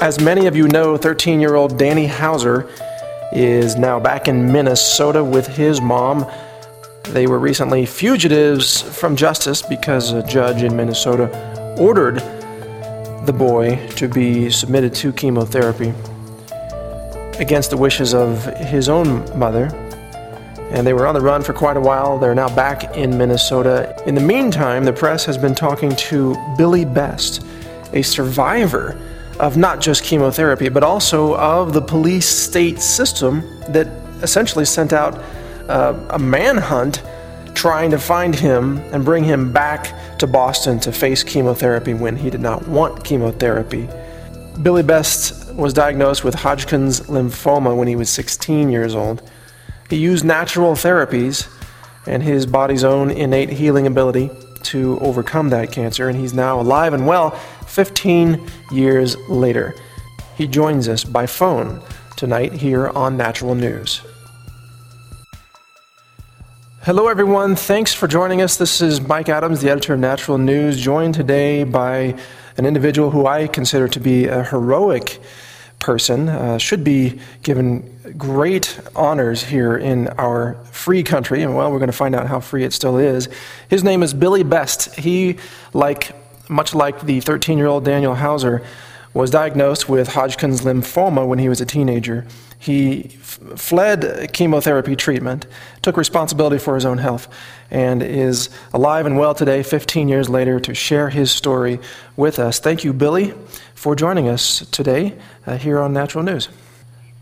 As 0.00 0.18
many 0.18 0.46
of 0.46 0.56
you 0.56 0.66
know, 0.66 0.96
13 0.96 1.40
year 1.40 1.56
old 1.56 1.76
Danny 1.76 2.06
Hauser 2.06 2.66
is 3.32 3.76
now 3.76 4.00
back 4.00 4.28
in 4.28 4.50
Minnesota 4.50 5.22
with 5.22 5.46
his 5.46 5.82
mom. 5.82 6.24
They 7.10 7.26
were 7.26 7.38
recently 7.38 7.84
fugitives 7.84 8.80
from 8.80 9.14
justice 9.14 9.60
because 9.60 10.12
a 10.12 10.22
judge 10.22 10.62
in 10.62 10.74
Minnesota 10.74 11.28
ordered 11.78 12.16
the 13.26 13.32
boy 13.34 13.76
to 13.96 14.08
be 14.08 14.48
submitted 14.48 14.94
to 14.94 15.12
chemotherapy 15.12 15.92
against 17.38 17.68
the 17.68 17.76
wishes 17.76 18.14
of 18.14 18.42
his 18.56 18.88
own 18.88 19.38
mother. 19.38 19.66
And 20.70 20.86
they 20.86 20.94
were 20.94 21.06
on 21.06 21.14
the 21.14 21.20
run 21.20 21.42
for 21.42 21.52
quite 21.52 21.76
a 21.76 21.80
while. 21.80 22.18
They're 22.18 22.34
now 22.34 22.48
back 22.56 22.96
in 22.96 23.18
Minnesota. 23.18 24.02
In 24.06 24.14
the 24.14 24.22
meantime, 24.22 24.86
the 24.86 24.94
press 24.94 25.26
has 25.26 25.36
been 25.36 25.54
talking 25.54 25.94
to 25.94 26.34
Billy 26.56 26.86
Best, 26.86 27.44
a 27.92 28.00
survivor 28.00 28.98
of 29.40 29.56
not 29.56 29.80
just 29.80 30.04
chemotherapy, 30.04 30.68
but 30.68 30.84
also 30.84 31.34
of 31.36 31.72
the 31.72 31.80
police 31.80 32.28
state 32.28 32.78
system 32.78 33.40
that 33.70 33.86
essentially 34.22 34.66
sent 34.66 34.92
out 34.92 35.14
uh, 35.68 35.98
a 36.10 36.18
manhunt 36.18 37.02
trying 37.54 37.90
to 37.90 37.98
find 37.98 38.34
him 38.34 38.76
and 38.92 39.02
bring 39.02 39.24
him 39.24 39.50
back 39.50 40.18
to 40.18 40.26
Boston 40.26 40.78
to 40.80 40.92
face 40.92 41.24
chemotherapy 41.24 41.94
when 41.94 42.16
he 42.16 42.28
did 42.28 42.42
not 42.42 42.68
want 42.68 43.02
chemotherapy. 43.02 43.88
Billy 44.62 44.82
Best 44.82 45.52
was 45.54 45.72
diagnosed 45.72 46.22
with 46.22 46.34
Hodgkin's 46.34 47.00
lymphoma 47.02 47.74
when 47.74 47.88
he 47.88 47.96
was 47.96 48.10
16 48.10 48.68
years 48.68 48.94
old. 48.94 49.22
He 49.88 49.96
used 49.96 50.22
natural 50.22 50.74
therapies 50.74 51.50
and 52.06 52.22
his 52.22 52.44
body's 52.44 52.84
own 52.84 53.10
innate 53.10 53.48
healing 53.48 53.86
ability 53.86 54.30
to 54.62 54.98
overcome 55.00 55.48
that 55.50 55.72
cancer, 55.72 56.08
and 56.08 56.18
he's 56.18 56.34
now 56.34 56.60
alive 56.60 56.92
and 56.92 57.06
well 57.06 57.38
15 57.70 58.44
years 58.72 59.16
later. 59.28 59.74
He 60.36 60.48
joins 60.48 60.88
us 60.88 61.04
by 61.04 61.26
phone 61.26 61.80
tonight 62.16 62.52
here 62.52 62.88
on 62.88 63.16
Natural 63.16 63.54
News. 63.54 64.02
Hello, 66.82 67.06
everyone. 67.06 67.54
Thanks 67.54 67.94
for 67.94 68.08
joining 68.08 68.42
us. 68.42 68.56
This 68.56 68.80
is 68.80 69.00
Mike 69.00 69.28
Adams, 69.28 69.60
the 69.60 69.70
editor 69.70 69.94
of 69.94 70.00
Natural 70.00 70.36
News, 70.36 70.80
joined 70.80 71.14
today 71.14 71.62
by 71.62 72.16
an 72.56 72.66
individual 72.66 73.10
who 73.10 73.26
I 73.26 73.46
consider 73.46 73.86
to 73.86 74.00
be 74.00 74.26
a 74.26 74.42
heroic 74.42 75.20
person, 75.78 76.28
uh, 76.28 76.58
should 76.58 76.82
be 76.82 77.20
given 77.42 77.98
great 78.18 78.80
honors 78.96 79.44
here 79.44 79.76
in 79.76 80.08
our 80.18 80.54
free 80.72 81.02
country. 81.02 81.42
And 81.42 81.54
well, 81.54 81.70
we're 81.70 81.78
going 81.78 81.90
to 81.90 81.96
find 81.96 82.14
out 82.14 82.26
how 82.26 82.40
free 82.40 82.64
it 82.64 82.72
still 82.72 82.98
is. 82.98 83.28
His 83.68 83.84
name 83.84 84.02
is 84.02 84.12
Billy 84.12 84.42
Best. 84.42 84.94
He, 84.96 85.38
like 85.72 86.19
much 86.50 86.74
like 86.74 87.02
the 87.02 87.20
13 87.20 87.56
year 87.56 87.68
old 87.68 87.84
Daniel 87.84 88.16
Hauser, 88.16 88.62
was 89.12 89.30
diagnosed 89.30 89.88
with 89.88 90.08
Hodgkin's 90.08 90.60
lymphoma 90.60 91.26
when 91.26 91.38
he 91.38 91.48
was 91.48 91.60
a 91.60 91.66
teenager. 91.66 92.26
He 92.58 93.04
fled 93.56 94.32
chemotherapy 94.32 94.94
treatment, 94.94 95.46
took 95.82 95.96
responsibility 95.96 96.58
for 96.58 96.74
his 96.74 96.84
own 96.84 96.98
health, 96.98 97.26
and 97.70 98.02
is 98.02 98.50
alive 98.72 99.06
and 99.06 99.18
well 99.18 99.34
today, 99.34 99.62
15 99.62 100.08
years 100.08 100.28
later, 100.28 100.60
to 100.60 100.74
share 100.74 101.08
his 101.08 101.30
story 101.30 101.80
with 102.16 102.38
us. 102.38 102.58
Thank 102.60 102.84
you, 102.84 102.92
Billy, 102.92 103.34
for 103.74 103.96
joining 103.96 104.28
us 104.28 104.66
today 104.66 105.16
uh, 105.46 105.56
here 105.56 105.80
on 105.80 105.92
Natural 105.92 106.22
News. 106.22 106.48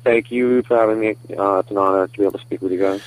Thank 0.04 0.30
you 0.30 0.62
for 0.62 0.76
having 0.76 1.00
me. 1.00 1.16
Uh, 1.38 1.58
it's 1.58 1.70
an 1.70 1.78
honor 1.78 2.06
to 2.06 2.18
be 2.18 2.24
able 2.24 2.32
to 2.32 2.44
speak 2.44 2.60
with 2.60 2.72
you 2.72 2.78
guys 2.78 3.02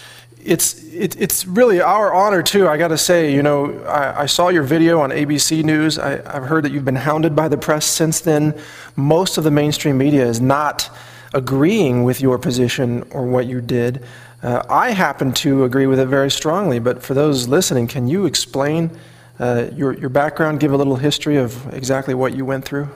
it's 0.45 0.83
it, 0.93 1.19
it's 1.19 1.45
really 1.45 1.81
our 1.81 2.13
honor 2.13 2.43
too. 2.43 2.67
I 2.67 2.77
got 2.77 2.89
to 2.89 2.97
say, 2.97 3.33
you 3.33 3.43
know, 3.43 3.83
I, 3.83 4.23
I, 4.23 4.25
saw 4.25 4.49
your 4.49 4.63
video 4.63 4.99
on 4.99 5.09
ABC 5.09 5.63
News. 5.63 5.97
I, 5.97 6.21
have 6.31 6.45
heard 6.45 6.65
that 6.65 6.71
you've 6.71 6.85
been 6.85 6.95
hounded 6.95 7.35
by 7.35 7.47
the 7.47 7.57
press 7.57 7.85
since 7.85 8.19
then. 8.19 8.59
Most 8.95 9.37
of 9.37 9.43
the 9.43 9.51
mainstream 9.51 9.97
media 9.97 10.25
is 10.25 10.41
not 10.41 10.89
agreeing 11.33 12.03
with 12.03 12.21
your 12.21 12.37
position 12.37 13.03
or 13.11 13.25
what 13.25 13.45
you 13.45 13.61
did. 13.61 14.03
Uh, 14.43 14.63
I 14.69 14.91
happen 14.91 15.31
to 15.33 15.63
agree 15.63 15.87
with 15.87 15.99
it 15.99 16.07
very 16.07 16.31
strongly. 16.31 16.79
But 16.79 17.03
for 17.03 17.13
those 17.13 17.47
listening, 17.47 17.87
can 17.87 18.07
you 18.07 18.25
explain 18.25 18.91
uh, 19.39 19.67
your 19.73 19.93
your 19.93 20.09
background? 20.09 20.59
Give 20.59 20.73
a 20.73 20.77
little 20.77 20.97
history 20.97 21.37
of 21.37 21.73
exactly 21.73 22.13
what 22.13 22.35
you 22.35 22.45
went 22.45 22.65
through. 22.65 22.89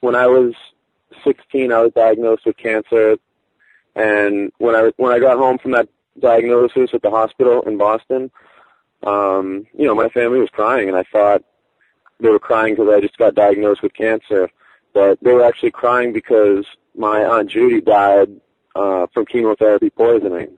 When 0.00 0.14
I 0.14 0.26
was 0.26 0.54
16, 1.22 1.72
I 1.72 1.80
was 1.80 1.92
diagnosed 1.92 2.44
with 2.46 2.56
cancer, 2.56 3.16
and 3.94 4.52
when 4.58 4.74
I 4.74 4.92
when 4.96 5.12
I 5.12 5.18
got 5.18 5.38
home 5.38 5.58
from 5.58 5.72
that 5.72 5.88
diagnosis 6.18 6.90
at 6.92 7.02
the 7.02 7.10
hospital 7.10 7.62
in 7.62 7.76
Boston, 7.76 8.30
um, 9.02 9.66
you 9.76 9.86
know, 9.86 9.94
my 9.94 10.08
family 10.08 10.40
was 10.40 10.50
crying, 10.50 10.88
and 10.88 10.96
I 10.96 11.04
thought 11.04 11.44
they 12.20 12.28
were 12.28 12.38
crying 12.38 12.74
because 12.74 12.92
I 12.92 13.00
just 13.00 13.18
got 13.18 13.34
diagnosed 13.34 13.82
with 13.82 13.94
cancer, 13.94 14.48
but 14.92 15.18
they 15.20 15.32
were 15.32 15.44
actually 15.44 15.72
crying 15.72 16.12
because 16.12 16.64
my 16.96 17.24
aunt 17.24 17.50
Judy 17.50 17.80
died 17.80 18.30
uh, 18.74 19.06
from 19.12 19.26
chemotherapy 19.26 19.90
poisoning. 19.90 20.56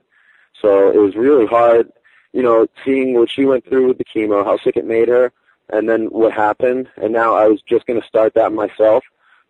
So 0.61 0.91
it 0.91 0.97
was 0.97 1.15
really 1.15 1.45
hard, 1.45 1.91
you 2.33 2.43
know, 2.43 2.67
seeing 2.85 3.13
what 3.13 3.29
she 3.29 3.45
went 3.45 3.65
through 3.67 3.87
with 3.87 3.97
the 3.97 4.05
chemo, 4.05 4.45
how 4.45 4.57
sick 4.57 4.77
it 4.77 4.85
made 4.85 5.07
her, 5.07 5.31
and 5.69 5.89
then 5.89 6.05
what 6.05 6.33
happened. 6.33 6.87
And 6.97 7.11
now 7.13 7.35
I 7.35 7.47
was 7.47 7.61
just 7.61 7.85
going 7.85 7.99
to 7.99 8.07
start 8.07 8.33
that 8.35 8.53
myself. 8.53 9.03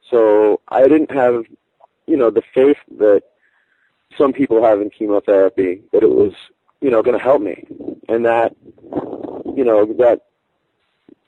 So 0.09 0.61
I 0.69 0.87
didn't 0.87 1.11
have, 1.11 1.43
you 2.07 2.17
know, 2.17 2.29
the 2.29 2.43
faith 2.53 2.77
that 2.97 3.23
some 4.17 4.33
people 4.33 4.63
have 4.63 4.81
in 4.81 4.89
chemotherapy 4.89 5.81
that 5.91 6.03
it 6.03 6.09
was, 6.09 6.33
you 6.81 6.89
know, 6.89 7.01
going 7.01 7.17
to 7.17 7.23
help 7.23 7.41
me, 7.41 7.65
and 8.07 8.25
that, 8.25 8.55
you 9.55 9.63
know, 9.63 9.85
that, 9.93 10.21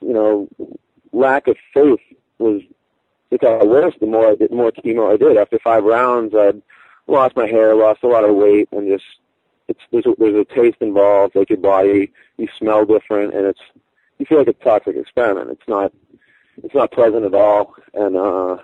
you 0.00 0.12
know, 0.12 0.48
lack 1.12 1.48
of 1.48 1.56
faith 1.74 2.00
was 2.38 2.62
it 3.30 3.40
got 3.40 3.66
worse 3.66 3.94
the 4.00 4.06
more 4.06 4.30
I 4.30 4.34
did, 4.34 4.50
more 4.50 4.72
chemo 4.72 5.12
I 5.12 5.16
did. 5.16 5.36
After 5.36 5.58
five 5.58 5.84
rounds, 5.84 6.34
I'd 6.34 6.62
lost 7.06 7.36
my 7.36 7.46
hair, 7.46 7.74
lost 7.74 8.02
a 8.02 8.08
lot 8.08 8.24
of 8.24 8.34
weight, 8.34 8.68
and 8.72 8.88
just 8.88 9.04
it's 9.68 9.80
there's 9.92 10.06
a, 10.06 10.14
there's 10.18 10.34
a 10.34 10.54
taste 10.54 10.78
involved. 10.80 11.36
Like 11.36 11.50
your 11.50 11.58
body, 11.58 12.12
you 12.38 12.48
smell 12.58 12.84
different, 12.84 13.34
and 13.34 13.46
it's 13.46 13.60
you 14.18 14.26
feel 14.26 14.38
like 14.38 14.48
a 14.48 14.52
toxic 14.52 14.96
experiment. 14.96 15.50
It's 15.50 15.68
not 15.68 15.92
it's 16.62 16.74
not 16.74 16.92
pleasant 16.92 17.24
at 17.24 17.34
all, 17.34 17.74
and 17.94 18.16
uh, 18.16 18.58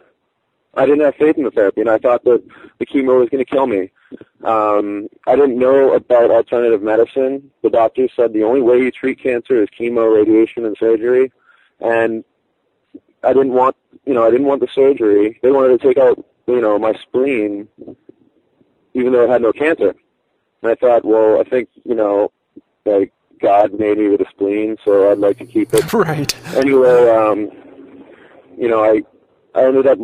I 0.76 0.84
didn't 0.84 1.00
have 1.00 1.14
faith 1.16 1.38
in 1.38 1.44
the 1.44 1.50
therapy, 1.50 1.80
and 1.80 1.90
I 1.90 1.98
thought 1.98 2.24
that 2.24 2.42
the 2.78 2.86
chemo 2.86 3.18
was 3.18 3.28
going 3.30 3.44
to 3.44 3.50
kill 3.50 3.66
me. 3.66 3.90
Um, 4.44 5.08
I 5.26 5.34
didn't 5.34 5.58
know 5.58 5.94
about 5.94 6.30
alternative 6.30 6.82
medicine. 6.82 7.50
The 7.62 7.70
doctor 7.70 8.08
said 8.14 8.32
the 8.32 8.44
only 8.44 8.60
way 8.60 8.78
you 8.78 8.90
treat 8.90 9.20
cancer 9.20 9.62
is 9.62 9.68
chemo, 9.78 10.14
radiation, 10.14 10.66
and 10.66 10.76
surgery. 10.78 11.32
And 11.80 12.24
I 13.22 13.32
didn't 13.32 13.52
want, 13.52 13.76
you 14.04 14.14
know, 14.14 14.24
I 14.24 14.30
didn't 14.30 14.46
want 14.46 14.60
the 14.60 14.68
surgery. 14.68 15.40
They 15.42 15.50
wanted 15.50 15.80
to 15.80 15.86
take 15.86 15.98
out, 15.98 16.24
you 16.46 16.60
know, 16.60 16.78
my 16.78 16.92
spleen, 16.94 17.68
even 18.94 19.12
though 19.12 19.24
it 19.24 19.30
had 19.30 19.42
no 19.42 19.52
cancer. 19.52 19.94
And 20.62 20.72
I 20.72 20.74
thought, 20.74 21.04
well, 21.04 21.40
I 21.40 21.44
think, 21.44 21.70
you 21.84 21.94
know, 21.94 22.32
like 22.84 23.12
God 23.40 23.78
made 23.78 23.98
me 23.98 24.08
with 24.08 24.20
a 24.20 24.30
spleen, 24.30 24.76
so 24.84 25.10
I'd 25.10 25.18
like 25.18 25.38
to 25.38 25.46
keep 25.46 25.72
it. 25.72 25.92
Right. 25.92 26.34
Anyway, 26.54 27.08
um, 27.08 27.50
you 28.58 28.68
know, 28.68 28.84
I 28.84 29.02
I 29.54 29.64
ended 29.64 29.86
up 29.86 29.98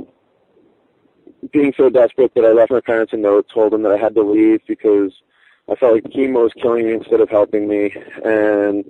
being 1.51 1.73
so 1.77 1.91
desperate 1.91 2.35
that 2.35 2.45
I 2.45 2.53
left 2.53 2.71
my 2.71 2.81
parents 2.81 3.13
a 3.13 3.17
note, 3.17 3.49
told 3.53 3.73
them 3.73 3.83
that 3.83 3.93
I 3.93 3.97
had 3.97 4.15
to 4.15 4.23
leave 4.23 4.61
because 4.67 5.13
I 5.69 5.75
felt 5.75 5.95
like 5.95 6.05
chemo 6.05 6.45
was 6.45 6.53
killing 6.55 6.87
me 6.87 6.93
instead 6.93 7.21
of 7.21 7.29
helping 7.29 7.67
me. 7.67 7.95
And 8.25 8.85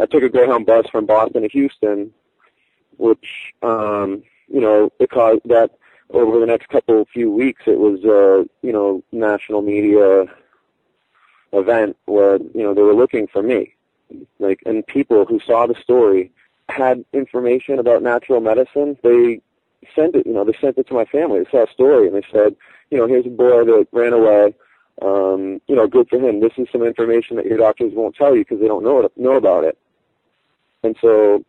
I 0.00 0.06
took 0.06 0.22
a 0.22 0.28
Greyhound 0.28 0.66
bus 0.66 0.86
from 0.90 1.06
Boston 1.06 1.42
to 1.42 1.48
Houston, 1.48 2.12
which, 2.96 3.52
um, 3.62 4.22
you 4.48 4.60
know, 4.60 4.90
it 4.98 5.10
caused 5.10 5.42
that 5.46 5.72
over 6.10 6.38
the 6.38 6.46
next 6.46 6.68
couple 6.68 7.04
few 7.06 7.30
weeks 7.30 7.62
it 7.66 7.78
was 7.78 8.04
a, 8.04 8.48
you 8.66 8.72
know, 8.72 9.02
national 9.12 9.62
media 9.62 10.26
event 11.52 11.96
where, 12.06 12.38
you 12.38 12.62
know, 12.62 12.74
they 12.74 12.82
were 12.82 12.94
looking 12.94 13.26
for 13.26 13.42
me. 13.42 13.74
Like, 14.38 14.60
and 14.66 14.86
people 14.86 15.24
who 15.24 15.40
saw 15.40 15.66
the 15.66 15.74
story 15.82 16.32
had 16.68 17.04
information 17.12 17.78
about 17.78 18.02
natural 18.02 18.40
medicine. 18.40 18.96
They 19.02 19.40
sent 19.94 20.14
it, 20.14 20.26
you 20.26 20.32
know, 20.32 20.44
they 20.44 20.56
sent 20.60 20.78
it 20.78 20.86
to 20.88 20.94
my 20.94 21.04
family. 21.04 21.40
They 21.40 21.50
saw 21.50 21.64
a 21.64 21.72
story 21.72 22.06
and 22.06 22.16
they 22.16 22.26
said, 22.32 22.56
you 22.90 22.98
know, 22.98 23.06
here's 23.06 23.26
a 23.26 23.30
boy 23.30 23.64
that 23.64 23.86
ran 23.92 24.12
away. 24.12 24.54
Um, 25.00 25.60
you 25.66 25.74
know, 25.74 25.86
good 25.86 26.08
for 26.08 26.18
him. 26.18 26.40
This 26.40 26.52
is 26.58 26.68
some 26.70 26.82
information 26.82 27.36
that 27.36 27.46
your 27.46 27.58
doctors 27.58 27.92
won't 27.94 28.14
tell 28.14 28.36
you 28.36 28.42
because 28.42 28.60
they 28.60 28.68
don't 28.68 28.84
know 28.84 29.00
it, 29.00 29.12
know 29.16 29.36
about 29.36 29.64
it. 29.64 29.78
And 30.82 30.96
so 31.00 31.44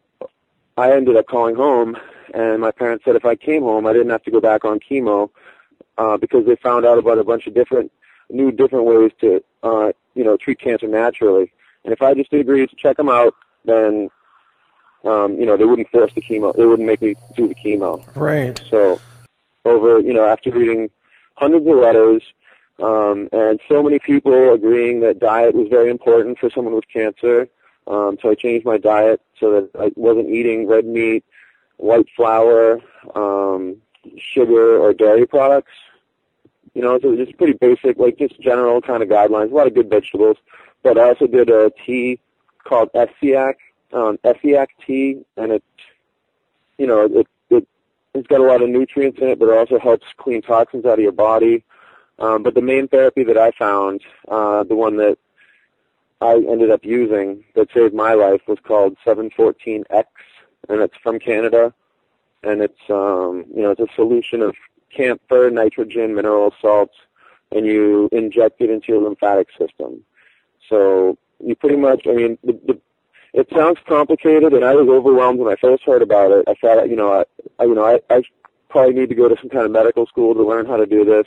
I 0.78 0.94
ended 0.94 1.18
up 1.18 1.28
calling 1.28 1.56
home, 1.56 1.98
and 2.34 2.62
my 2.62 2.72
parents 2.72 3.06
said 3.06 3.16
if 3.16 3.26
I 3.26 3.36
came 3.36 3.64
home, 3.64 3.86
I 3.86 3.94
didn't 3.94 4.10
have 4.10 4.24
to 4.24 4.32
go 4.32 4.40
back 4.40 4.64
on 4.66 4.80
chemo 4.80 5.30
uh, 5.98 6.18
because 6.18 6.46
they 6.46 6.56
found 6.56 6.86
out 6.86 6.98
about 6.98 7.20
a 7.20 7.24
bunch 7.24 7.46
of 7.48 7.54
different, 7.54 7.92
new 8.30 8.52
different 8.52 8.86
ways 8.86 9.12
to, 9.22 9.44
uh, 9.62 9.92
you 10.16 10.24
know, 10.24 10.38
treat 10.38 10.60
cancer 10.60 10.88
naturally. 10.88 11.52
And 11.84 11.94
if 11.94 12.02
I 12.02 12.14
just 12.14 12.32
agreed 12.34 12.70
to 12.70 12.76
check 12.76 12.98
them 12.98 13.10
out, 13.10 13.36
then 13.66 14.10
um, 15.04 15.40
you 15.40 15.46
know, 15.46 15.58
they 15.58 15.66
wouldn't 15.66 15.90
force 15.90 16.14
the 16.14 16.22
chemo. 16.22 16.56
They 16.56 16.66
wouldn't 16.66 16.88
make 16.88 17.02
me 17.02 17.16
do 17.36 17.48
the 17.48 17.56
chemo. 17.56 18.04
Right. 18.16 18.62
So, 18.70 19.00
over, 19.66 20.00
you 20.00 20.14
know, 20.14 20.26
after 20.26 20.52
reading 20.52 20.90
hundreds 21.36 21.68
of 21.68 21.76
letters, 21.76 22.24
um, 22.82 23.30
and 23.32 23.60
so 23.68 23.84
many 23.84 24.00
people 24.00 24.54
agreeing 24.54 25.02
that 25.02 25.20
diet 25.20 25.56
was 25.56 25.68
very 25.68 25.90
important 25.90 26.40
for 26.40 26.50
someone 26.50 26.74
with 26.74 26.88
cancer, 26.88 27.48
um, 27.88 28.18
so 28.22 28.32
I 28.32 28.36
changed 28.36 28.66
my 28.66 28.78
diet 28.78 29.22
so 29.40 29.52
that 29.52 29.82
I 29.82 29.92
wasn't 29.96 30.30
eating 30.30 30.68
red 30.68 30.86
meat, 30.86 31.24
white 31.78 32.08
flour, 32.16 32.80
um, 33.14 33.78
sugar 34.18 34.78
or 34.78 34.94
dairy 34.94 35.26
products. 35.26 35.72
You 36.74 36.82
know, 36.82 37.00
so 37.00 37.16
just 37.16 37.38
pretty 37.38 37.54
basic, 37.54 37.98
like 37.98 38.18
just 38.18 38.40
general 38.40 38.82
kind 38.82 39.04
of 39.04 39.10
guidelines. 39.10 39.52
A 39.52 39.56
lot 39.56 39.68
of 39.68 39.76
good 39.76 39.90
vegetables. 39.90 40.38
But 40.82 40.98
I 40.98 41.10
also 41.10 41.28
did 41.28 41.50
a 41.50 41.72
tea 41.86 42.20
called 42.64 42.90
Essiac, 42.94 43.56
um, 43.94 44.18
tea, 44.86 45.24
and 45.38 45.52
it, 45.52 45.64
you 46.78 46.88
know, 46.88 47.06
it, 47.06 47.28
it 47.50 47.68
it's 48.14 48.28
got 48.28 48.42
a 48.42 48.44
lot 48.44 48.62
of 48.62 48.70
nutrients 48.70 49.20
in 49.22 49.30
it, 49.30 49.40
but 49.40 49.50
it 49.50 49.58
also 49.58 49.80
helps 49.80 50.06
clean 50.18 50.42
toxins 50.42 50.86
out 50.86 51.00
of 51.00 51.04
your 51.04 51.12
body. 51.12 51.64
Um, 52.20 52.44
but 52.44 52.54
the 52.54 52.62
main 52.62 52.88
therapy 52.88 53.24
that 53.24 53.38
I 53.38 53.52
found, 53.52 54.02
uh, 54.28 54.64
the 54.64 54.76
one 54.76 54.98
that 54.98 55.18
I 56.22 56.36
ended 56.36 56.70
up 56.70 56.86
using 56.86 57.44
that 57.56 57.70
saved 57.74 57.94
my 57.94 58.14
life 58.14 58.42
was 58.48 58.60
called 58.64 58.98
714X, 59.06 60.06
and 60.70 60.82
it's 60.82 60.96
from 61.02 61.20
Canada, 61.20 61.74
and 62.44 62.62
it's 62.62 62.80
um, 62.90 63.46
you 63.54 63.62
know 63.62 63.72
it's 63.72 63.82
a 63.82 63.96
solution 63.96 64.42
of 64.42 64.56
camphor, 64.96 65.50
nitrogen, 65.50 66.16
mineral 66.16 66.54
salts, 66.62 66.96
and 67.52 67.66
you 67.66 68.10
inject 68.12 68.62
it 68.62 68.70
into 68.70 68.94
your 68.94 69.02
lymphatic 69.02 69.50
system. 69.58 70.04
So 70.70 71.18
you 71.44 71.56
pretty 71.56 71.76
much, 71.76 72.08
I 72.08 72.14
mean, 72.14 72.38
the, 72.44 72.54
the 72.66 72.80
it 73.34 73.48
sounds 73.52 73.80
complicated, 73.88 74.54
and 74.54 74.64
I 74.64 74.76
was 74.76 74.88
overwhelmed 74.88 75.40
when 75.40 75.52
I 75.52 75.56
first 75.60 75.84
heard 75.84 76.04
about 76.04 76.32
it. 76.32 76.46
I 76.48 76.54
thought, 76.54 76.90
you 76.90 76.96
know, 76.96 77.26
I, 77.60 77.64
you 77.64 77.74
know, 77.74 77.86
I, 77.86 78.00
I 78.10 78.24
probably 78.70 78.94
need 78.94 79.10
to 79.10 79.16
go 79.16 79.28
to 79.28 79.36
some 79.40 79.50
kind 79.50 79.66
of 79.66 79.72
medical 79.72 80.06
school 80.06 80.36
to 80.36 80.44
learn 80.44 80.68
how 80.68 80.78
to 80.78 80.86
do 80.86 81.04
this. 81.04 81.26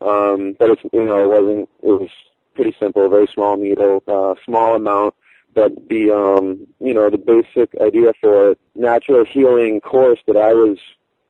Um, 0.00 0.54
but 0.58 0.70
it's, 0.70 0.82
you 0.92 1.04
know, 1.04 1.22
it 1.22 1.28
wasn't. 1.28 1.68
It 1.82 2.00
was 2.00 2.10
pretty 2.54 2.76
simple, 2.78 3.08
very 3.08 3.26
small 3.26 3.56
needle, 3.56 4.02
uh, 4.06 4.34
small 4.44 4.76
amount. 4.76 5.14
But 5.54 5.88
the, 5.88 6.10
um, 6.10 6.66
you 6.80 6.94
know, 6.94 7.10
the 7.10 7.18
basic 7.18 7.74
idea 7.80 8.12
for 8.20 8.52
it, 8.52 8.60
natural 8.74 9.24
healing 9.24 9.80
course 9.80 10.20
that 10.26 10.36
I 10.36 10.52
was 10.52 10.78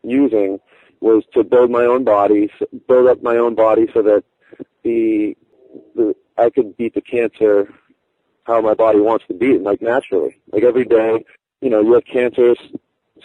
using 0.03 0.59
was 1.01 1.23
to 1.35 1.45
build 1.45 1.71
my 1.71 1.85
own 1.85 2.05
body, 2.05 2.51
build 2.89 3.07
up 3.07 3.23
my 3.23 3.37
own 3.37 3.55
body 3.55 3.87
so 3.95 4.03
that 4.03 4.25
the, 4.83 5.37
the 5.95 6.15
I 6.37 6.51
could 6.51 6.77
beat 6.77 6.95
the 6.95 7.01
cancer 7.01 7.73
how 8.47 8.61
my 8.61 8.75
body 8.75 9.01
wants 9.01 9.27
to 9.27 9.35
beat, 9.35 9.63
like 9.63 9.83
naturally. 9.83 10.39
Like 10.53 10.63
every 10.63 10.85
day, 10.85 11.25
you 11.61 11.71
know, 11.71 11.81
you 11.81 11.95
have 11.95 12.05
cancerous 12.05 12.59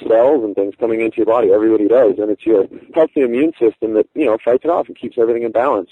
cells 0.08 0.44
and 0.44 0.56
things 0.56 0.74
coming 0.80 1.02
into 1.02 1.18
your 1.18 1.26
body. 1.26 1.52
Everybody 1.52 1.88
does, 1.88 2.18
and 2.18 2.32
it's 2.32 2.46
your 2.46 2.68
healthy 2.94 3.22
immune 3.22 3.54
system 3.60 3.94
that 3.94 4.08
you 4.16 4.26
know 4.26 4.38
fights 4.44 4.66
it 4.66 4.72
off 4.72 4.88
and 4.88 4.98
keeps 4.98 5.18
everything 5.18 5.44
in 5.44 5.52
balance. 5.52 5.90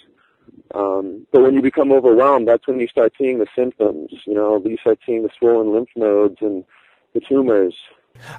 Um, 0.74 1.28
but 1.32 1.42
when 1.42 1.54
you 1.54 1.62
become 1.62 1.92
overwhelmed, 1.92 2.48
that's 2.48 2.68
when 2.68 2.80
you 2.80 2.88
start 2.88 3.14
seeing 3.18 3.40
the 3.40 3.48
symptoms. 3.56 4.12
You 4.26 4.34
know, 4.34 4.62
you 4.66 4.78
start 4.78 5.00
seeing 5.06 5.24
the 5.24 5.30
swollen 5.38 5.74
lymph 5.74 5.90
nodes 5.96 6.38
and 6.42 6.64
the 7.14 7.20
tumors. 7.20 7.76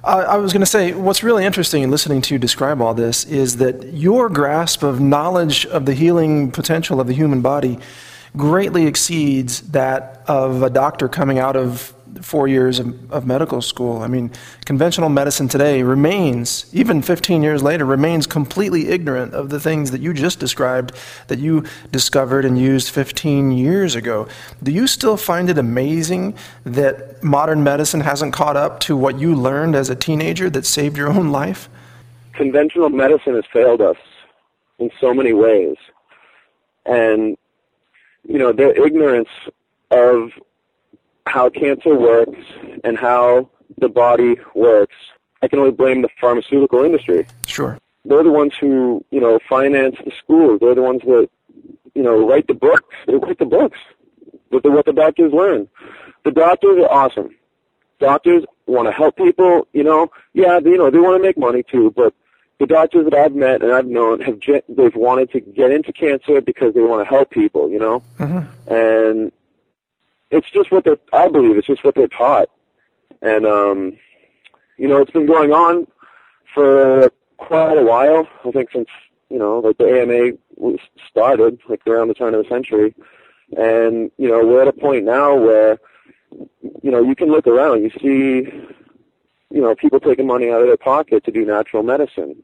Uh, 0.03 0.25
I 0.27 0.37
was 0.37 0.53
going 0.53 0.61
to 0.61 0.67
say, 0.67 0.93
what's 0.93 1.23
really 1.23 1.45
interesting 1.45 1.81
in 1.81 1.89
listening 1.89 2.21
to 2.23 2.35
you 2.35 2.39
describe 2.39 2.81
all 2.81 2.93
this 2.93 3.25
is 3.25 3.57
that 3.57 3.93
your 3.93 4.29
grasp 4.29 4.83
of 4.83 4.99
knowledge 4.99 5.65
of 5.65 5.85
the 5.85 5.93
healing 5.93 6.51
potential 6.51 6.99
of 6.99 7.07
the 7.07 7.13
human 7.13 7.41
body 7.41 7.79
greatly 8.37 8.87
exceeds 8.87 9.61
that 9.71 10.23
of 10.27 10.63
a 10.63 10.69
doctor 10.69 11.09
coming 11.09 11.39
out 11.39 11.55
of 11.55 11.93
four 12.21 12.47
years 12.47 12.79
of, 12.79 13.11
of, 13.11 13.25
medical 13.25 13.61
school. 13.61 14.01
I 14.01 14.07
mean, 14.07 14.31
conventional 14.65 15.09
medicine 15.09 15.47
today 15.47 15.81
remains, 15.81 16.69
even 16.73 17.01
15 17.01 17.41
years 17.41 17.63
later, 17.63 17.85
remains 17.85 18.27
completely 18.27 18.89
ignorant 18.89 19.33
of 19.33 19.49
the 19.49 19.59
things 19.59 19.91
that 19.91 20.01
you 20.01 20.13
just 20.13 20.39
described 20.39 20.93
that 21.27 21.39
you 21.39 21.63
discovered 21.91 22.43
and 22.45 22.59
used 22.59 22.89
15 22.89 23.51
years 23.51 23.95
ago. 23.95 24.27
Do 24.61 24.71
you 24.71 24.87
still 24.87 25.17
find 25.17 25.49
it 25.49 25.57
amazing 25.57 26.35
that 26.65 27.23
modern 27.23 27.63
medicine 27.63 28.01
hasn't 28.01 28.33
caught 28.33 28.57
up 28.57 28.79
to 28.81 28.97
what 28.97 29.19
you 29.19 29.33
learned 29.35 29.75
as 29.75 29.89
a 29.89 29.95
teenager 29.95 30.49
that 30.49 30.65
saved 30.65 30.97
your 30.97 31.09
own 31.09 31.31
life? 31.31 31.69
Conventional 32.33 32.89
medicine 32.89 33.35
has 33.35 33.45
failed 33.51 33.81
us 33.81 33.97
in 34.79 34.91
so 34.99 35.13
many 35.13 35.33
ways. 35.33 35.77
And, 36.85 37.37
you 38.23 38.37
know, 38.37 38.51
their 38.51 38.71
ignorance 38.85 39.29
of 39.89 40.31
how 41.25 41.49
cancer 41.49 41.95
works 41.95 42.39
and 42.83 42.97
how 42.97 43.49
the 43.77 43.89
body 43.89 44.35
works, 44.55 44.95
I 45.41 45.47
can 45.47 45.59
only 45.59 45.71
blame 45.71 46.01
the 46.01 46.09
pharmaceutical 46.19 46.83
industry. 46.83 47.25
Sure. 47.45 47.79
They're 48.05 48.23
the 48.23 48.31
ones 48.31 48.53
who, 48.59 49.05
you 49.11 49.19
know, 49.19 49.39
finance 49.47 49.95
the 50.03 50.11
schools. 50.23 50.59
They're 50.59 50.75
the 50.75 50.81
ones 50.81 51.01
that, 51.03 51.29
you 51.93 52.03
know, 52.03 52.27
write 52.27 52.47
the 52.47 52.53
books. 52.53 52.95
They 53.07 53.15
write 53.15 53.39
the 53.39 53.45
books 53.45 53.77
with 54.49 54.63
the, 54.63 54.71
what 54.71 54.85
the 54.85 54.93
doctors 54.93 55.31
learn. 55.33 55.67
The 56.23 56.31
doctors 56.31 56.77
are 56.83 56.91
awesome. 56.91 57.35
Doctors 57.99 58.43
want 58.65 58.87
to 58.87 58.91
help 58.91 59.17
people, 59.17 59.67
you 59.73 59.83
know. 59.83 60.11
Yeah, 60.33 60.59
you 60.59 60.77
know, 60.77 60.89
they 60.89 60.99
want 60.99 61.21
to 61.21 61.23
make 61.23 61.37
money 61.37 61.63
too, 61.63 61.91
but 61.95 62.13
the 62.61 62.67
doctors 62.67 63.05
that 63.05 63.15
I've 63.15 63.33
met 63.33 63.63
and 63.63 63.73
I've 63.73 63.87
known 63.87 64.21
have 64.21 64.39
they've 64.69 64.95
wanted 64.95 65.31
to 65.31 65.39
get 65.39 65.71
into 65.71 65.91
cancer 65.91 66.41
because 66.41 66.75
they 66.75 66.81
want 66.81 67.03
to 67.03 67.09
help 67.09 67.31
people, 67.31 67.71
you 67.71 67.79
know. 67.79 68.03
Mm-hmm. 68.19 68.71
And 68.71 69.31
it's 70.29 70.49
just 70.51 70.71
what 70.71 70.83
they're, 70.83 70.99
I 71.11 71.27
believe 71.27 71.57
it's 71.57 71.65
just 71.65 71.83
what 71.83 71.95
they're 71.95 72.07
taught. 72.07 72.49
And, 73.23 73.47
um, 73.47 73.97
you 74.77 74.87
know, 74.87 74.97
it's 74.97 75.09
been 75.09 75.25
going 75.25 75.51
on 75.51 75.87
for 76.53 77.11
quite 77.37 77.79
a 77.79 77.83
while. 77.83 78.27
I 78.45 78.51
think 78.51 78.69
since, 78.71 78.89
you 79.31 79.39
know, 79.39 79.57
like 79.57 79.79
the 79.79 79.99
AMA 79.99 80.37
was 80.55 80.77
started, 81.09 81.59
like 81.67 81.81
around 81.87 82.09
the 82.09 82.13
turn 82.13 82.35
of 82.35 82.43
the 82.43 82.49
century. 82.49 82.93
And, 83.57 84.11
you 84.19 84.27
know, 84.27 84.45
we're 84.45 84.61
at 84.61 84.67
a 84.67 84.73
point 84.73 85.05
now 85.05 85.35
where, 85.35 85.79
you 86.83 86.91
know, 86.91 87.01
you 87.01 87.15
can 87.15 87.31
look 87.31 87.47
around, 87.47 87.81
you 87.81 87.89
see, 87.89 88.51
you 89.49 89.61
know, 89.61 89.73
people 89.73 89.99
taking 89.99 90.27
money 90.27 90.51
out 90.51 90.61
of 90.61 90.67
their 90.67 90.77
pocket 90.77 91.23
to 91.23 91.31
do 91.31 91.43
natural 91.43 91.81
medicine 91.81 92.43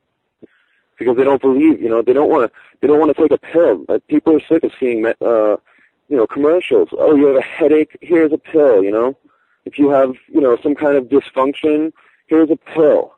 because 0.98 1.18
they 1.18 1.24
don't 1.24 1.42
believe, 1.42 1.82
you 1.82 1.90
know, 1.90 2.02
they 2.02 2.14
don't 2.14 2.30
want 2.30 2.52
to, 2.52 2.60
they 2.82 2.88
don't 2.88 3.00
want 3.00 3.16
to 3.16 3.22
take 3.22 3.32
a 3.32 3.38
pill. 3.38 3.86
Like 3.88 4.06
people 4.08 4.36
are 4.36 4.42
sick 4.42 4.64
of 4.64 4.72
seeing, 4.80 5.06
uh, 5.06 5.58
you 6.10 6.18
know, 6.18 6.28
commercials. 6.28 6.90
Oh, 6.92 7.16
you 7.16 7.28
have 7.28 7.38
a 7.38 7.42
headache? 7.42 7.98
Here's 8.02 8.32
a 8.32 8.38
pill, 8.38 8.84
you 8.84 8.92
know. 8.92 9.18
If 9.66 9.78
you 9.78 9.90
have, 9.90 10.16
you 10.28 10.42
know, 10.42 10.58
some 10.64 10.76
kind 10.76 10.98
of 10.98 11.06
dysfunction, 11.06 11.92
here's 12.28 12.50
a 12.50 12.56
pill. 12.56 13.16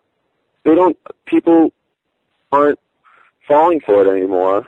They 0.63 0.75
don't, 0.75 0.97
people 1.25 1.71
aren't 2.51 2.79
falling 3.47 3.79
for 3.81 4.01
it 4.05 4.09
anymore. 4.09 4.67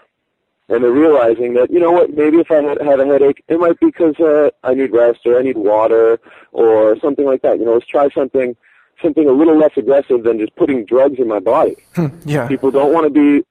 And 0.69 0.83
they're 0.83 0.91
realizing 0.91 1.53
that, 1.55 1.69
you 1.69 1.79
know 1.79 1.91
what, 1.91 2.13
maybe 2.13 2.37
if 2.37 2.49
I 2.49 2.61
had, 2.61 2.79
a 2.79 3.05
headache, 3.05 3.43
it 3.49 3.59
might 3.59 3.77
be 3.81 3.87
because 3.87 4.17
uh, 4.19 4.51
I 4.63 4.73
need 4.73 4.93
rest 4.93 5.19
or 5.25 5.37
I 5.37 5.41
need 5.41 5.57
water 5.57 6.17
or 6.53 6.97
something 6.99 7.25
like 7.25 7.41
that. 7.41 7.59
You 7.59 7.65
know, 7.65 7.73
let's 7.73 7.85
try 7.85 8.09
something, 8.09 8.55
something 9.01 9.27
a 9.27 9.31
little 9.31 9.57
less 9.57 9.71
aggressive 9.77 10.23
than 10.23 10.39
just 10.39 10.55
putting 10.55 10.85
drugs 10.85 11.19
in 11.19 11.27
my 11.27 11.39
body. 11.39 11.75
Yeah. 12.25 12.47
People 12.47 12.71
don't 12.71 12.93
want 12.93 13.05
to 13.05 13.09
be, 13.09 13.45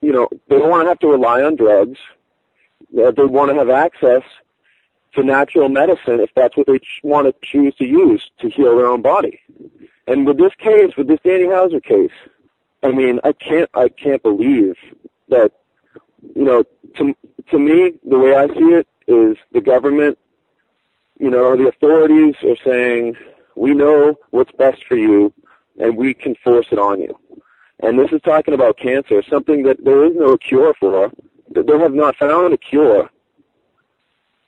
you 0.00 0.12
know, 0.12 0.28
they 0.48 0.58
don't 0.58 0.70
want 0.70 0.84
to 0.84 0.88
have 0.88 0.98
to 1.00 1.08
rely 1.08 1.42
on 1.42 1.56
drugs 1.56 1.98
uh, 2.98 3.10
they 3.10 3.24
want 3.24 3.50
to 3.50 3.56
have 3.56 3.70
access 3.70 4.22
to 5.14 5.22
natural 5.22 5.68
medicine 5.68 6.20
if 6.20 6.30
that's 6.34 6.56
what 6.56 6.66
they 6.66 6.78
ch- 6.78 7.00
want 7.02 7.26
to 7.26 7.34
choose 7.46 7.74
to 7.76 7.84
use 7.84 8.30
to 8.40 8.48
heal 8.48 8.76
their 8.76 8.86
own 8.86 9.02
body. 9.02 9.40
And 10.06 10.26
with 10.26 10.38
this 10.38 10.52
case, 10.58 10.96
with 10.96 11.08
this 11.08 11.18
Danny 11.24 11.46
Hauser 11.46 11.80
case, 11.80 12.12
I 12.82 12.92
mean, 12.92 13.20
I 13.24 13.32
can't, 13.32 13.68
I 13.74 13.88
can't 13.88 14.22
believe 14.22 14.76
that, 15.28 15.52
you 16.34 16.44
know, 16.44 16.64
to, 16.96 17.14
to 17.50 17.58
me, 17.58 17.94
the 18.04 18.18
way 18.18 18.34
I 18.34 18.46
see 18.48 18.74
it 18.74 18.86
is 19.08 19.36
the 19.52 19.60
government, 19.60 20.18
you 21.18 21.30
know, 21.30 21.56
the 21.56 21.68
authorities 21.68 22.34
are 22.44 22.56
saying, 22.64 23.16
we 23.56 23.74
know 23.74 24.16
what's 24.30 24.52
best 24.52 24.84
for 24.86 24.96
you 24.96 25.32
and 25.78 25.96
we 25.96 26.14
can 26.14 26.34
force 26.36 26.66
it 26.70 26.78
on 26.78 27.00
you. 27.00 27.18
And 27.80 27.98
this 27.98 28.12
is 28.12 28.20
talking 28.22 28.54
about 28.54 28.78
cancer, 28.78 29.22
something 29.28 29.62
that 29.64 29.84
there 29.84 30.04
is 30.04 30.12
no 30.14 30.36
cure 30.36 30.74
for, 30.78 31.10
they 31.50 31.78
have 31.78 31.94
not 31.94 32.16
found 32.16 32.54
a 32.54 32.58
cure. 32.58 33.10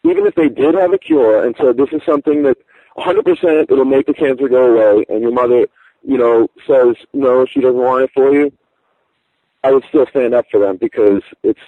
Even 0.05 0.27
if 0.27 0.35
they 0.35 0.49
did 0.49 0.75
have 0.75 0.93
a 0.93 0.99
cure 0.99 1.45
and 1.45 1.55
said 1.57 1.77
this 1.77 1.91
is 1.93 2.03
something 2.07 2.43
that 2.45 2.57
100% 2.97 3.71
it'll 3.71 3.85
make 3.85 4.07
the 4.07 4.15
cancer 4.15 4.49
go 4.49 4.75
away, 4.75 5.05
and 5.09 5.23
your 5.23 5.33
mother, 5.33 5.67
you 6.03 6.19
know, 6.19 6.49
says 6.67 6.97
no, 7.13 7.47
she 7.47 7.61
doesn't 7.61 7.81
want 7.81 8.05
it 8.05 8.11
for 8.15 8.33
you, 8.33 8.53
I 9.63 9.73
would 9.73 9.85
still 9.89 10.07
stand 10.07 10.35
up 10.35 10.47
for 10.51 10.61
them 10.61 10.77
because 10.77 11.23
it's 11.43 11.61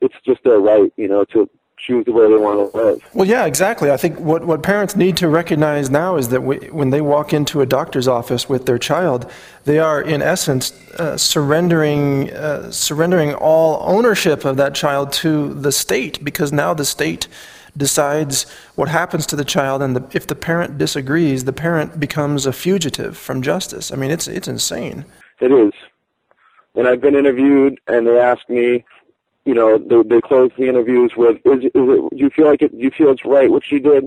it's 0.00 0.14
just 0.24 0.42
their 0.44 0.60
right, 0.60 0.92
you 0.96 1.08
know, 1.08 1.24
to 1.26 1.48
choose 1.80 2.04
the 2.04 2.12
way 2.12 2.28
they 2.28 2.36
want 2.36 2.72
to 2.72 2.76
live. 2.76 3.02
Well, 3.14 3.26
yeah, 3.26 3.46
exactly. 3.46 3.90
I 3.90 3.96
think 3.96 4.18
what, 4.18 4.44
what 4.44 4.62
parents 4.62 4.96
need 4.96 5.16
to 5.18 5.28
recognize 5.28 5.90
now 5.90 6.16
is 6.16 6.28
that 6.28 6.42
we, 6.42 6.58
when 6.70 6.90
they 6.90 7.00
walk 7.00 7.32
into 7.32 7.60
a 7.60 7.66
doctor's 7.66 8.06
office 8.06 8.48
with 8.48 8.66
their 8.66 8.78
child, 8.78 9.30
they 9.64 9.78
are 9.78 10.00
in 10.00 10.22
essence 10.22 10.72
uh, 10.98 11.16
surrendering 11.16 12.30
uh, 12.32 12.70
surrendering 12.70 13.34
all 13.34 13.82
ownership 13.82 14.44
of 14.44 14.56
that 14.56 14.74
child 14.74 15.12
to 15.12 15.54
the 15.54 15.72
state 15.72 16.24
because 16.24 16.52
now 16.52 16.74
the 16.74 16.84
state 16.84 17.28
decides 17.76 18.50
what 18.74 18.88
happens 18.88 19.26
to 19.26 19.36
the 19.36 19.44
child, 19.44 19.82
and 19.82 19.96
the, 19.96 20.16
if 20.16 20.26
the 20.26 20.34
parent 20.34 20.76
disagrees, 20.78 21.44
the 21.44 21.52
parent 21.52 22.00
becomes 22.00 22.46
a 22.46 22.52
fugitive 22.52 23.16
from 23.16 23.42
justice. 23.42 23.92
I 23.92 23.96
mean, 23.96 24.10
it's 24.10 24.28
it's 24.28 24.48
insane. 24.48 25.04
It 25.40 25.52
is. 25.52 25.72
And 26.74 26.86
I've 26.86 27.00
been 27.00 27.16
interviewed, 27.16 27.80
and 27.88 28.06
they 28.06 28.18
ask 28.18 28.48
me 28.48 28.84
you 29.44 29.54
know, 29.54 29.78
they, 29.78 30.02
they 30.02 30.20
close 30.20 30.50
the 30.56 30.68
interviews 30.68 31.12
with, 31.16 31.38
is, 31.44 31.64
is 31.64 31.70
it, 31.74 31.74
do 31.74 32.16
you 32.16 32.30
feel 32.30 32.46
like 32.46 32.62
it, 32.62 32.72
do 32.72 32.82
you 32.82 32.90
feel 32.90 33.10
it's 33.10 33.24
right 33.24 33.50
what 33.50 33.64
she 33.64 33.78
did? 33.78 34.04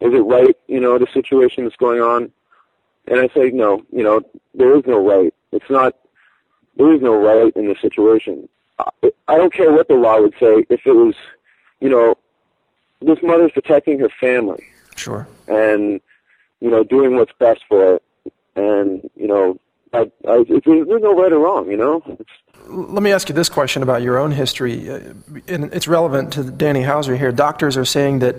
Is 0.00 0.12
it 0.12 0.24
right, 0.24 0.56
you 0.66 0.80
know, 0.80 0.98
the 0.98 1.06
situation 1.12 1.64
that's 1.64 1.76
going 1.76 2.00
on? 2.00 2.30
And 3.08 3.20
I 3.20 3.28
say, 3.34 3.50
no, 3.50 3.84
you 3.92 4.02
know, 4.02 4.20
there 4.54 4.76
is 4.76 4.84
no 4.86 4.98
right. 5.06 5.32
It's 5.52 5.70
not, 5.70 5.94
there 6.76 6.92
is 6.92 7.00
no 7.00 7.14
right 7.14 7.54
in 7.56 7.68
this 7.68 7.80
situation. 7.80 8.48
I, 8.78 8.90
I 9.28 9.36
don't 9.36 9.52
care 9.52 9.72
what 9.72 9.88
the 9.88 9.94
law 9.94 10.20
would 10.20 10.34
say 10.40 10.66
if 10.68 10.86
it 10.86 10.92
was, 10.92 11.14
you 11.80 11.88
know, 11.88 12.16
this 13.00 13.18
mother's 13.22 13.52
protecting 13.52 14.00
her 14.00 14.10
family. 14.20 14.64
Sure. 14.96 15.28
And, 15.46 16.00
you 16.60 16.70
know, 16.70 16.82
doing 16.82 17.16
what's 17.16 17.32
best 17.38 17.62
for 17.68 17.96
it. 17.96 18.02
And, 18.56 19.08
you 19.14 19.28
know, 19.28 19.58
I, 19.96 20.10
I, 20.28 20.44
there's 20.44 20.62
no 21.02 21.14
right 21.14 21.32
or 21.32 21.38
wrong, 21.38 21.70
you 21.70 21.76
know? 21.76 22.02
Let 22.68 23.02
me 23.02 23.12
ask 23.12 23.28
you 23.28 23.34
this 23.34 23.48
question 23.48 23.82
about 23.82 24.02
your 24.02 24.18
own 24.18 24.32
history. 24.32 24.90
Uh, 24.90 25.00
and 25.48 25.72
it's 25.72 25.88
relevant 25.88 26.32
to 26.34 26.44
Danny 26.44 26.82
Hauser 26.82 27.16
here. 27.16 27.32
Doctors 27.32 27.76
are 27.76 27.84
saying 27.84 28.18
that 28.18 28.36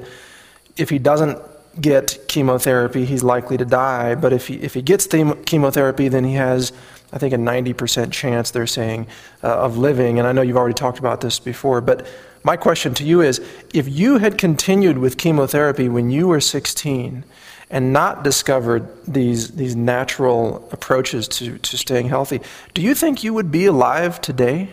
if 0.76 0.90
he 0.90 1.00
doesn't 1.00 1.40
get 1.80 2.20
chemotherapy, 2.28 3.06
he's 3.06 3.24
likely 3.24 3.58
to 3.58 3.66
die. 3.66 4.16
But 4.16 4.34
if 4.34 4.48
he, 4.48 4.56
if 4.56 4.74
he 4.74 4.82
gets 4.82 5.08
the 5.08 5.38
chemotherapy, 5.46 6.10
then 6.10 6.24
he 6.24 6.34
has, 6.34 6.74
I 7.12 7.18
think, 7.18 7.34
a 7.34 7.38
90% 7.38 8.12
chance, 8.12 8.52
they're 8.52 8.68
saying, 8.68 9.08
uh, 9.44 9.58
of 9.58 9.78
living. 9.78 10.20
And 10.20 10.28
I 10.28 10.32
know 10.32 10.42
you've 10.42 10.58
already 10.58 10.76
talked 10.76 11.00
about 11.00 11.22
this 11.22 11.40
before. 11.40 11.82
But 11.82 12.06
my 12.44 12.58
question 12.58 12.94
to 12.96 13.04
you 13.04 13.22
is 13.22 13.42
if 13.74 13.88
you 13.88 14.18
had 14.18 14.38
continued 14.38 14.98
with 14.98 15.18
chemotherapy 15.18 15.90
when 15.90 16.12
you 16.12 16.28
were 16.28 16.42
16 16.42 17.24
and 17.69 17.91
not 17.91 18.24
discovered 18.24 18.88
these, 19.05 19.51
these 19.51 19.75
natural 19.75 20.67
approaches 20.71 21.27
to, 21.27 21.57
to 21.59 21.77
staying 21.77 22.07
healthy, 22.09 22.41
do 22.74 22.81
you 22.81 22.95
think 22.95 23.24
you 23.24 23.33
would 23.33 23.51
be 23.51 23.65
alive 23.65 24.21
today? 24.21 24.69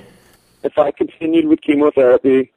If 0.63 0.79
I 0.79 0.91
continued 0.93 1.47
with 1.47 1.61
chemotherapy, 1.61 2.53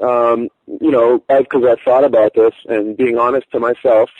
um, 0.00 0.48
you 0.66 0.90
know, 0.90 1.22
because 1.28 1.64
I 1.64 1.76
thought 1.84 2.04
about 2.04 2.34
this 2.34 2.54
and 2.68 2.96
being 2.96 3.18
honest 3.18 3.50
to 3.52 3.60
myself, 3.60 4.10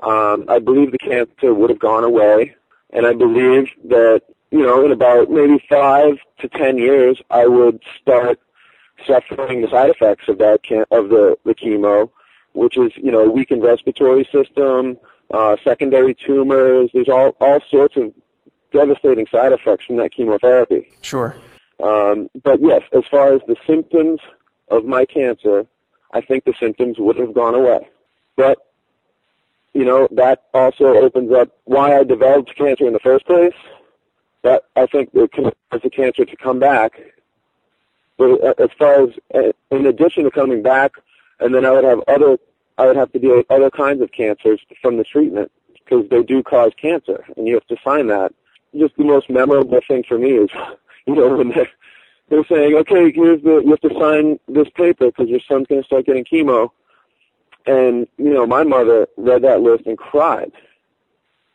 um, 0.00 0.44
I 0.48 0.58
believe 0.58 0.92
the 0.92 0.98
cancer 0.98 1.54
would 1.54 1.70
have 1.70 1.78
gone 1.78 2.04
away, 2.04 2.54
and 2.90 3.06
I 3.06 3.12
believe 3.12 3.68
that 3.84 4.22
you 4.52 4.62
know, 4.62 4.84
in 4.84 4.92
about 4.92 5.30
maybe 5.30 5.64
five 5.68 6.18
to 6.40 6.48
ten 6.48 6.76
years, 6.76 7.20
I 7.30 7.46
would 7.46 7.82
start 8.00 8.38
suffering 9.06 9.62
the 9.62 9.68
side 9.68 9.90
effects 9.90 10.28
of 10.28 10.38
that 10.38 10.62
can- 10.62 10.84
of 10.90 11.08
the 11.08 11.36
the 11.44 11.54
chemo, 11.54 12.10
which 12.52 12.76
is 12.76 12.92
you 12.96 13.10
know 13.10 13.28
weakened 13.28 13.62
respiratory 13.62 14.28
system, 14.32 14.98
uh, 15.30 15.56
secondary 15.64 16.14
tumors. 16.14 16.90
There's 16.92 17.08
all 17.08 17.36
all 17.40 17.60
sorts 17.70 17.96
of 17.96 18.12
devastating 18.72 19.26
side 19.26 19.52
effects 19.52 19.84
from 19.86 19.96
that 19.96 20.12
chemotherapy. 20.12 20.90
Sure. 21.02 21.36
Um, 21.82 22.28
but 22.42 22.60
yes, 22.60 22.82
as 22.92 23.04
far 23.10 23.34
as 23.34 23.40
the 23.46 23.56
symptoms 23.66 24.20
of 24.68 24.84
my 24.84 25.04
cancer, 25.04 25.66
I 26.12 26.20
think 26.20 26.44
the 26.44 26.54
symptoms 26.58 26.98
would 26.98 27.16
have 27.16 27.34
gone 27.34 27.54
away. 27.54 27.88
But, 28.36 28.58
you 29.74 29.84
know, 29.84 30.08
that 30.12 30.44
also 30.54 30.86
opens 30.86 31.32
up 31.32 31.50
why 31.64 31.98
I 31.98 32.04
developed 32.04 32.54
cancer 32.56 32.86
in 32.86 32.92
the 32.92 33.00
first 33.00 33.26
place. 33.26 33.54
That 34.42 34.64
I 34.74 34.86
think 34.86 35.10
it 35.14 35.32
can 35.32 35.44
cause 35.70 35.82
the 35.82 35.90
cancer 35.90 36.24
to 36.24 36.36
come 36.36 36.58
back. 36.58 37.00
But 38.18 38.60
as 38.60 38.70
far 38.78 39.04
as, 39.04 39.10
uh, 39.34 39.52
in 39.70 39.86
addition 39.86 40.24
to 40.24 40.30
coming 40.30 40.62
back, 40.62 40.92
and 41.42 41.54
then 41.54 41.64
I 41.64 41.70
would 41.72 41.84
have 41.84 42.00
other, 42.08 42.38
I 42.78 42.86
would 42.86 42.96
have 42.96 43.12
to 43.12 43.18
deal 43.18 43.36
with 43.36 43.50
other 43.50 43.70
kinds 43.70 44.00
of 44.00 44.12
cancers 44.12 44.60
from 44.80 44.96
the 44.96 45.04
treatment 45.04 45.50
because 45.74 46.08
they 46.08 46.22
do 46.22 46.42
cause 46.42 46.72
cancer, 46.80 47.24
and 47.36 47.46
you 47.46 47.54
have 47.54 47.66
to 47.66 47.76
sign 47.84 48.06
that. 48.08 48.32
Just 48.76 48.96
the 48.96 49.04
most 49.04 49.28
memorable 49.28 49.80
thing 49.86 50.04
for 50.08 50.18
me 50.18 50.30
is, 50.32 50.50
you 51.06 51.14
know, 51.14 51.36
when 51.36 51.50
they're, 51.50 51.68
they're 52.28 52.44
saying, 52.46 52.74
okay, 52.76 53.12
here's 53.12 53.42
the, 53.42 53.60
you 53.60 53.70
have 53.70 53.80
to 53.80 53.98
sign 53.98 54.38
this 54.48 54.68
paper 54.74 55.06
because 55.06 55.28
your 55.28 55.40
son's 55.40 55.66
going 55.66 55.82
to 55.82 55.86
start 55.86 56.06
getting 56.06 56.24
chemo. 56.24 56.70
And, 57.66 58.08
you 58.16 58.32
know, 58.32 58.46
my 58.46 58.64
mother 58.64 59.06
read 59.16 59.42
that 59.42 59.60
list 59.60 59.86
and 59.86 59.98
cried 59.98 60.52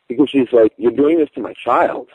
because 0.08 0.30
she's 0.30 0.52
like, 0.52 0.72
you're 0.76 0.92
doing 0.92 1.18
this 1.18 1.30
to 1.34 1.40
my 1.40 1.52
child. 1.52 2.08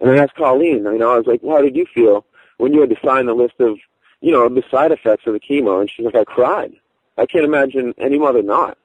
And 0.00 0.10
I 0.10 0.16
asked 0.22 0.34
Colleen, 0.34 0.84
you 0.84 0.98
know, 0.98 1.12
I 1.12 1.18
was 1.18 1.26
like, 1.26 1.40
well, 1.42 1.56
how 1.56 1.62
did 1.62 1.76
you 1.76 1.86
feel 1.86 2.24
when 2.58 2.72
you 2.72 2.80
had 2.80 2.90
to 2.90 2.96
sign 3.04 3.26
the 3.26 3.34
list 3.34 3.54
of, 3.60 3.78
you 4.20 4.32
know, 4.32 4.48
the 4.48 4.64
side 4.70 4.92
effects 4.92 5.26
of 5.26 5.34
the 5.34 5.40
chemo? 5.40 5.80
And 5.80 5.90
she's 5.90 6.06
like, 6.06 6.14
I 6.14 6.24
cried. 6.24 6.72
I 7.16 7.26
can't 7.26 7.44
imagine 7.44 7.94
any 7.98 8.18
mother 8.18 8.42
not. 8.42 8.78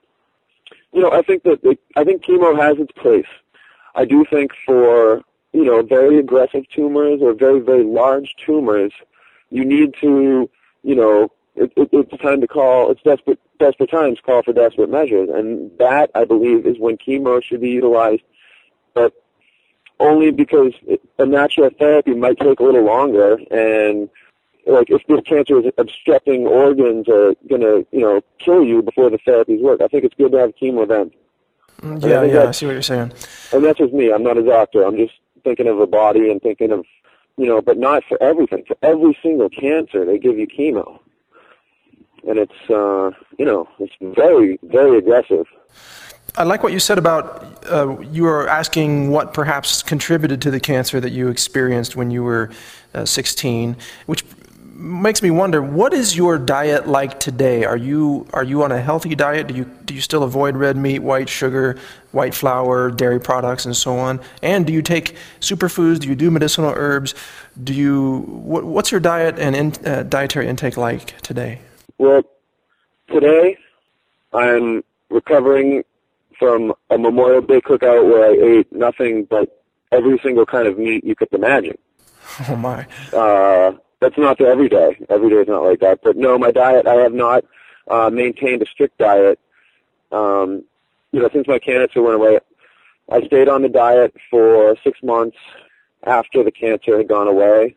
You 0.91 1.01
know, 1.01 1.11
I 1.11 1.21
think 1.21 1.43
that 1.43 1.61
the, 1.61 1.77
I 1.95 2.03
think 2.03 2.23
chemo 2.23 2.57
has 2.59 2.77
its 2.79 2.91
place. 2.93 3.27
I 3.95 4.05
do 4.05 4.25
think 4.29 4.51
for, 4.65 5.21
you 5.53 5.65
know, 5.65 5.81
very 5.81 6.19
aggressive 6.19 6.67
tumors 6.69 7.21
or 7.21 7.33
very, 7.33 7.59
very 7.59 7.83
large 7.83 8.35
tumors, 8.43 8.91
you 9.49 9.65
need 9.65 9.93
to, 10.01 10.49
you 10.83 10.95
know, 10.95 11.31
it, 11.55 11.71
it, 11.75 11.89
it's 11.91 12.21
time 12.21 12.41
to 12.41 12.47
call, 12.47 12.91
it's 12.91 13.01
desperate, 13.03 13.39
desperate 13.59 13.91
times 13.91 14.19
call 14.25 14.43
for 14.43 14.53
desperate 14.53 14.89
measures. 14.89 15.29
And 15.33 15.71
that, 15.79 16.11
I 16.15 16.25
believe, 16.25 16.65
is 16.65 16.79
when 16.79 16.97
chemo 16.97 17.43
should 17.43 17.61
be 17.61 17.69
utilized, 17.69 18.23
but 18.93 19.13
only 19.99 20.31
because 20.31 20.73
it, 20.87 21.01
a 21.17 21.25
natural 21.25 21.69
therapy 21.77 22.13
might 22.13 22.39
take 22.39 22.59
a 22.59 22.63
little 22.63 22.83
longer 22.83 23.39
and 23.51 24.09
like 24.65 24.89
if 24.89 25.05
this 25.07 25.21
cancer 25.25 25.59
is 25.59 25.71
obstructing 25.77 26.45
organs 26.47 27.07
or 27.07 27.35
going 27.47 27.61
to, 27.61 27.85
you 27.91 28.01
know, 28.01 28.21
kill 28.39 28.63
you 28.63 28.81
before 28.81 29.09
the 29.09 29.17
therapies 29.19 29.61
work, 29.61 29.81
I 29.81 29.87
think 29.87 30.03
it's 30.03 30.15
good 30.15 30.31
to 30.33 30.39
have 30.39 30.55
chemo 30.55 30.87
then. 30.87 31.11
Mm, 31.81 32.03
yeah, 32.03 32.23
yeah, 32.23 32.49
I 32.49 32.51
see 32.51 32.65
what 32.65 32.73
you're 32.73 32.81
saying. 32.81 33.13
And 33.53 33.63
that's 33.63 33.79
just 33.79 33.93
me. 33.93 34.11
I'm 34.11 34.23
not 34.23 34.37
a 34.37 34.43
doctor. 34.43 34.83
I'm 34.83 34.97
just 34.97 35.13
thinking 35.43 35.67
of 35.67 35.79
a 35.79 35.87
body 35.87 36.29
and 36.29 36.41
thinking 36.41 36.71
of 36.71 36.85
you 37.39 37.45
know, 37.45 37.61
but 37.61 37.77
not 37.77 38.03
for 38.03 38.21
everything. 38.21 38.65
For 38.67 38.77
every 38.81 39.17
single 39.23 39.49
cancer, 39.49 40.03
they 40.03 40.19
give 40.19 40.37
you 40.37 40.45
chemo, 40.45 40.99
and 42.27 42.37
it's 42.37 42.69
uh, 42.69 43.11
you 43.37 43.45
know, 43.45 43.67
it's 43.79 43.93
very, 44.01 44.59
very 44.63 44.97
aggressive. 44.97 45.47
I 46.35 46.43
like 46.43 46.63
what 46.63 46.73
you 46.73 46.79
said 46.79 46.97
about 46.97 47.65
uh, 47.71 47.97
you 48.01 48.23
were 48.23 48.47
asking 48.47 49.11
what 49.11 49.33
perhaps 49.33 49.81
contributed 49.81 50.41
to 50.41 50.51
the 50.51 50.59
cancer 50.59 50.99
that 50.99 51.11
you 51.11 51.29
experienced 51.29 51.95
when 51.95 52.11
you 52.11 52.23
were 52.23 52.51
uh, 52.93 53.05
16, 53.05 53.77
which 54.05 54.23
makes 54.79 55.21
me 55.21 55.29
wonder 55.29 55.61
what 55.61 55.93
is 55.93 56.15
your 56.15 56.37
diet 56.37 56.87
like 56.87 57.19
today? 57.19 57.65
Are 57.65 57.77
you 57.77 58.25
are 58.33 58.43
you 58.43 58.63
on 58.63 58.71
a 58.71 58.81
healthy 58.81 59.13
diet? 59.13 59.47
Do 59.47 59.53
you 59.53 59.65
do 59.85 59.93
you 59.93 60.01
still 60.01 60.23
avoid 60.23 60.55
red 60.55 60.77
meat 60.77 60.99
white 60.99 61.27
sugar 61.27 61.77
white 62.11 62.33
flour 62.33 62.89
dairy 62.89 63.19
products 63.19 63.65
and 63.65 63.75
so 63.75 63.97
on? 63.97 64.21
And 64.41 64.65
do 64.65 64.71
you 64.71 64.81
take 64.81 65.15
superfoods? 65.41 65.99
Do 65.99 66.07
you 66.07 66.15
do 66.15 66.31
medicinal 66.31 66.73
herbs? 66.75 67.13
Do 67.61 67.73
you 67.73 68.19
what, 68.27 68.63
what's 68.63 68.89
your 68.89 69.01
diet 69.01 69.37
and 69.37 69.55
in, 69.55 69.85
uh, 69.85 70.03
dietary 70.03 70.47
intake 70.47 70.77
like 70.77 71.19
today? 71.21 71.59
Well 71.97 72.23
today 73.07 73.57
i'm 74.33 74.83
recovering 75.09 75.83
from 76.37 76.71
a 76.91 76.97
memorial 76.97 77.41
day 77.41 77.59
cookout 77.59 78.05
where 78.05 78.23
i 78.23 78.59
ate 78.59 78.71
nothing 78.71 79.25
but 79.25 79.63
every 79.91 80.19
single 80.19 80.45
kind 80.45 80.67
of 80.67 80.77
meat 80.77 81.03
you 81.03 81.15
could 81.15 81.27
imagine. 81.33 81.77
Oh 82.47 82.55
my. 82.55 82.85
Uh 83.11 83.73
that's 84.01 84.17
not 84.17 84.37
the 84.37 84.45
every 84.45 84.69
day. 84.69 84.97
Every 85.09 85.29
day 85.29 85.37
is 85.37 85.47
not 85.47 85.63
like 85.63 85.79
that. 85.79 85.99
But 86.03 86.15
no, 86.15 86.37
my 86.37 86.51
diet, 86.51 86.87
I 86.87 86.95
have 86.95 87.13
not 87.13 87.43
uh, 87.87 88.09
maintained 88.09 88.61
a 88.61 88.65
strict 88.65 88.97
diet. 88.97 89.39
Um, 90.11 90.63
you 91.11 91.19
know, 91.19 91.29
since 91.33 91.47
my 91.47 91.59
cancer 91.59 92.01
went 92.01 92.15
away, 92.15 92.39
I 93.11 93.25
stayed 93.25 93.49
on 93.49 93.61
the 93.61 93.69
diet 93.69 94.15
for 94.29 94.75
six 94.83 95.01
months 95.03 95.37
after 96.03 96.43
the 96.43 96.51
cancer 96.51 96.97
had 96.97 97.07
gone 97.07 97.27
away, 97.27 97.75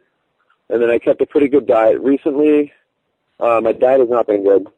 and 0.68 0.80
then 0.80 0.90
I 0.90 0.98
kept 0.98 1.20
a 1.20 1.26
pretty 1.26 1.48
good 1.48 1.66
diet. 1.66 2.00
Recently, 2.00 2.72
uh, 3.40 3.60
my 3.62 3.72
diet 3.72 4.00
has 4.00 4.08
not 4.08 4.26
been 4.26 4.44
good. 4.44 4.68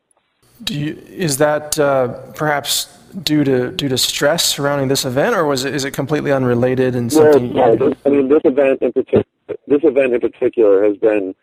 Do 0.63 0.79
you, 0.79 0.97
is 1.09 1.39
that 1.39 1.79
uh, 1.79 2.09
perhaps 2.33 2.87
due 3.23 3.45
to 3.45 3.71
due 3.73 3.89
to 3.89 3.99
stress 3.99 4.45
surrounding 4.45 4.89
this 4.89 5.05
event, 5.05 5.35
or 5.35 5.45
was 5.45 5.65
it 5.65 5.75
is 5.75 5.85
it 5.85 5.91
completely 5.91 6.33
unrelated 6.33 6.95
and 6.95 7.13
something? 7.13 7.53
Well, 7.53 7.79
yeah, 7.79 7.95
I 8.07 8.09
mean, 8.09 8.29
this 8.29 8.41
event 8.45 8.81
in 8.81 8.93
particular 8.93 9.25
this 9.67 9.85
event 9.85 10.15
in 10.15 10.21
particular 10.21 10.85
has 10.85 10.97
been, 10.97 11.35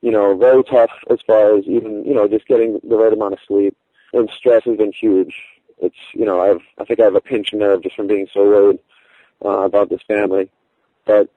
you 0.00 0.10
know, 0.10 0.36
very 0.36 0.62
tough 0.64 0.90
as 1.10 1.18
far 1.26 1.56
as 1.56 1.64
even, 1.64 2.04
you 2.04 2.14
know, 2.14 2.28
just 2.28 2.46
getting 2.46 2.80
the 2.88 2.96
right 2.96 3.12
amount 3.12 3.34
of 3.34 3.38
sleep. 3.46 3.76
And 4.12 4.30
stress 4.30 4.64
has 4.64 4.76
been 4.76 4.92
huge. 4.92 5.34
It's, 5.78 5.96
you 6.12 6.24
know, 6.24 6.40
I've, 6.40 6.60
I 6.78 6.84
think 6.84 7.00
I 7.00 7.04
have 7.04 7.16
a 7.16 7.20
pinched 7.20 7.52
nerve 7.52 7.82
just 7.82 7.96
from 7.96 8.06
being 8.06 8.28
so 8.32 8.44
worried 8.44 8.78
uh, 9.44 9.60
about 9.60 9.90
this 9.90 10.02
family. 10.06 10.48
But 11.04 11.28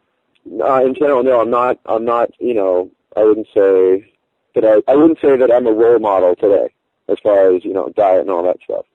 uh, 0.62 0.86
in 0.86 0.94
general, 0.94 1.24
no, 1.24 1.42
I'm 1.42 1.50
not, 1.50 1.80
I'm 1.86 2.06
not, 2.06 2.30
you 2.40 2.54
know, 2.54 2.92
I 3.16 3.24
wouldn't 3.24 3.48
say 3.54 4.14
that 4.56 4.64
I, 4.64 4.92
I 4.92 4.96
wouldn't 4.96 5.20
say 5.20 5.38
that 5.38 5.52
I'm 5.52 5.66
a 5.66 5.72
role 5.72 6.00
model 6.00 6.36
today 6.36 6.74
as 7.10 7.18
far 7.20 7.56
as, 7.56 7.66
you 7.66 7.74
know, 7.74 7.90
diet 7.96 8.22
and 8.22 8.30
all 8.30 8.44
that 8.44 8.58
stuff. 8.64 8.86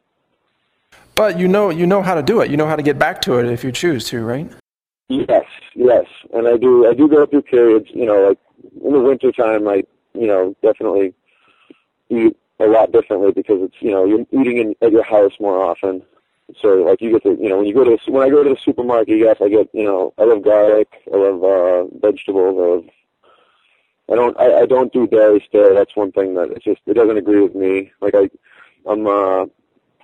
But 1.14 1.38
you 1.38 1.48
know, 1.48 1.70
you 1.70 1.86
know 1.86 2.02
how 2.02 2.14
to 2.14 2.22
do 2.22 2.40
it. 2.40 2.50
You 2.50 2.56
know 2.56 2.66
how 2.66 2.76
to 2.76 2.82
get 2.82 2.98
back 2.98 3.20
to 3.22 3.38
it 3.38 3.46
if 3.46 3.64
you 3.64 3.72
choose 3.72 4.08
to, 4.08 4.24
right? 4.24 4.50
Yes, 5.08 5.44
yes, 5.74 6.06
and 6.32 6.48
I 6.48 6.56
do. 6.56 6.88
I 6.88 6.94
do 6.94 7.08
go 7.08 7.26
through 7.26 7.42
periods. 7.42 7.86
You 7.92 8.06
know, 8.06 8.28
like 8.28 8.38
in 8.84 8.92
the 8.92 9.00
winter 9.00 9.30
time, 9.32 9.68
I 9.68 9.84
you 10.14 10.26
know 10.26 10.54
definitely 10.62 11.14
eat 12.10 12.36
a 12.60 12.66
lot 12.66 12.92
differently 12.92 13.32
because 13.32 13.62
it's 13.62 13.76
you 13.80 13.90
know 13.90 14.04
you're 14.04 14.26
eating 14.32 14.58
in, 14.58 14.74
at 14.82 14.92
your 14.92 15.04
house 15.04 15.32
more 15.40 15.62
often. 15.64 16.02
So 16.60 16.68
like 16.82 17.00
you 17.00 17.12
get 17.12 17.22
to 17.24 17.30
you 17.40 17.48
know 17.48 17.58
when 17.58 17.66
you 17.66 17.74
go 17.74 17.84
to 17.84 17.98
when 18.10 18.22
I 18.26 18.30
go 18.30 18.42
to 18.42 18.50
the 18.50 18.60
supermarket, 18.64 19.18
yes, 19.18 19.38
I 19.40 19.48
get 19.48 19.68
you 19.74 19.84
know 19.84 20.14
I 20.18 20.24
love 20.24 20.42
garlic, 20.42 20.88
I 21.12 21.16
love 21.16 21.44
uh, 21.44 21.84
vegetables, 22.00 22.56
I 22.58 22.74
love. 22.76 22.84
I 24.10 24.14
don't 24.16 24.38
I, 24.38 24.60
I 24.62 24.66
don't 24.66 24.92
do 24.92 25.06
dairy 25.06 25.42
still. 25.46 25.74
That's 25.74 25.96
one 25.96 26.12
thing 26.12 26.34
that 26.34 26.50
it's 26.50 26.64
just 26.64 26.80
it 26.86 26.94
doesn't 26.94 27.16
agree 27.16 27.40
with 27.42 27.54
me. 27.54 27.92
Like 28.00 28.14
I, 28.14 28.30
I'm 28.86 29.06
uh 29.06 29.46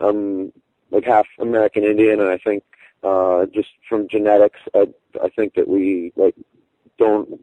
I'm 0.01 0.53
like 0.91 1.05
half 1.05 1.27
American 1.39 1.85
Indian, 1.85 2.21
and 2.21 2.31
I 2.31 2.39
think 2.39 2.65
uh, 3.03 3.47
just 3.47 3.71
from 3.89 4.09
genetics, 4.09 4.61
I, 4.75 4.89
I 5.23 5.29
think 5.31 5.55
that 5.55 5.69
we 5.69 6.13
like 6.17 6.35
don't 6.99 7.41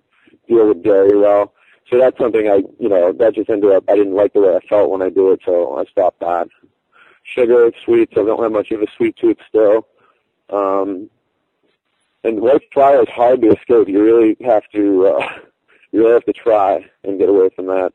deal 0.48 0.68
with 0.68 0.84
dairy 0.84 1.18
well. 1.18 1.54
So 1.90 2.00
that's 2.00 2.18
something 2.18 2.48
I, 2.50 2.64
you 2.80 2.90
know, 2.90 3.12
that 3.14 3.36
just 3.36 3.50
ended 3.50 3.72
up, 3.72 3.84
I 3.88 3.96
didn't 3.96 4.16
like 4.16 4.34
the 4.34 4.42
way 4.42 4.56
I 4.56 4.60
felt 4.68 4.90
when 4.90 5.02
I 5.02 5.10
do 5.10 5.32
it, 5.32 5.42
so 5.46 5.78
I 5.78 5.86
stopped 5.86 6.20
that. 6.22 6.48
Sugar, 7.24 7.72
sweets, 7.84 8.14
I 8.14 8.24
don't 8.24 8.42
have 8.42 8.52
much 8.52 8.72
of 8.72 8.82
a 8.82 8.88
sweet 8.98 9.16
tooth 9.18 9.38
still. 9.48 9.88
Um, 10.50 11.10
and 12.24 12.40
white 12.40 12.64
flour 12.74 13.04
is 13.04 13.10
hard 13.10 13.42
to 13.42 13.50
escape. 13.50 13.88
You 13.88 14.04
really 14.04 14.36
have 14.44 14.64
to, 14.74 15.08
uh, 15.08 15.30
you 15.92 16.00
really 16.00 16.14
have 16.14 16.26
to 16.26 16.34
try 16.34 16.90
and 17.04 17.20
get 17.20 17.30
away 17.30 17.50
from 17.56 17.68
that. 17.68 17.94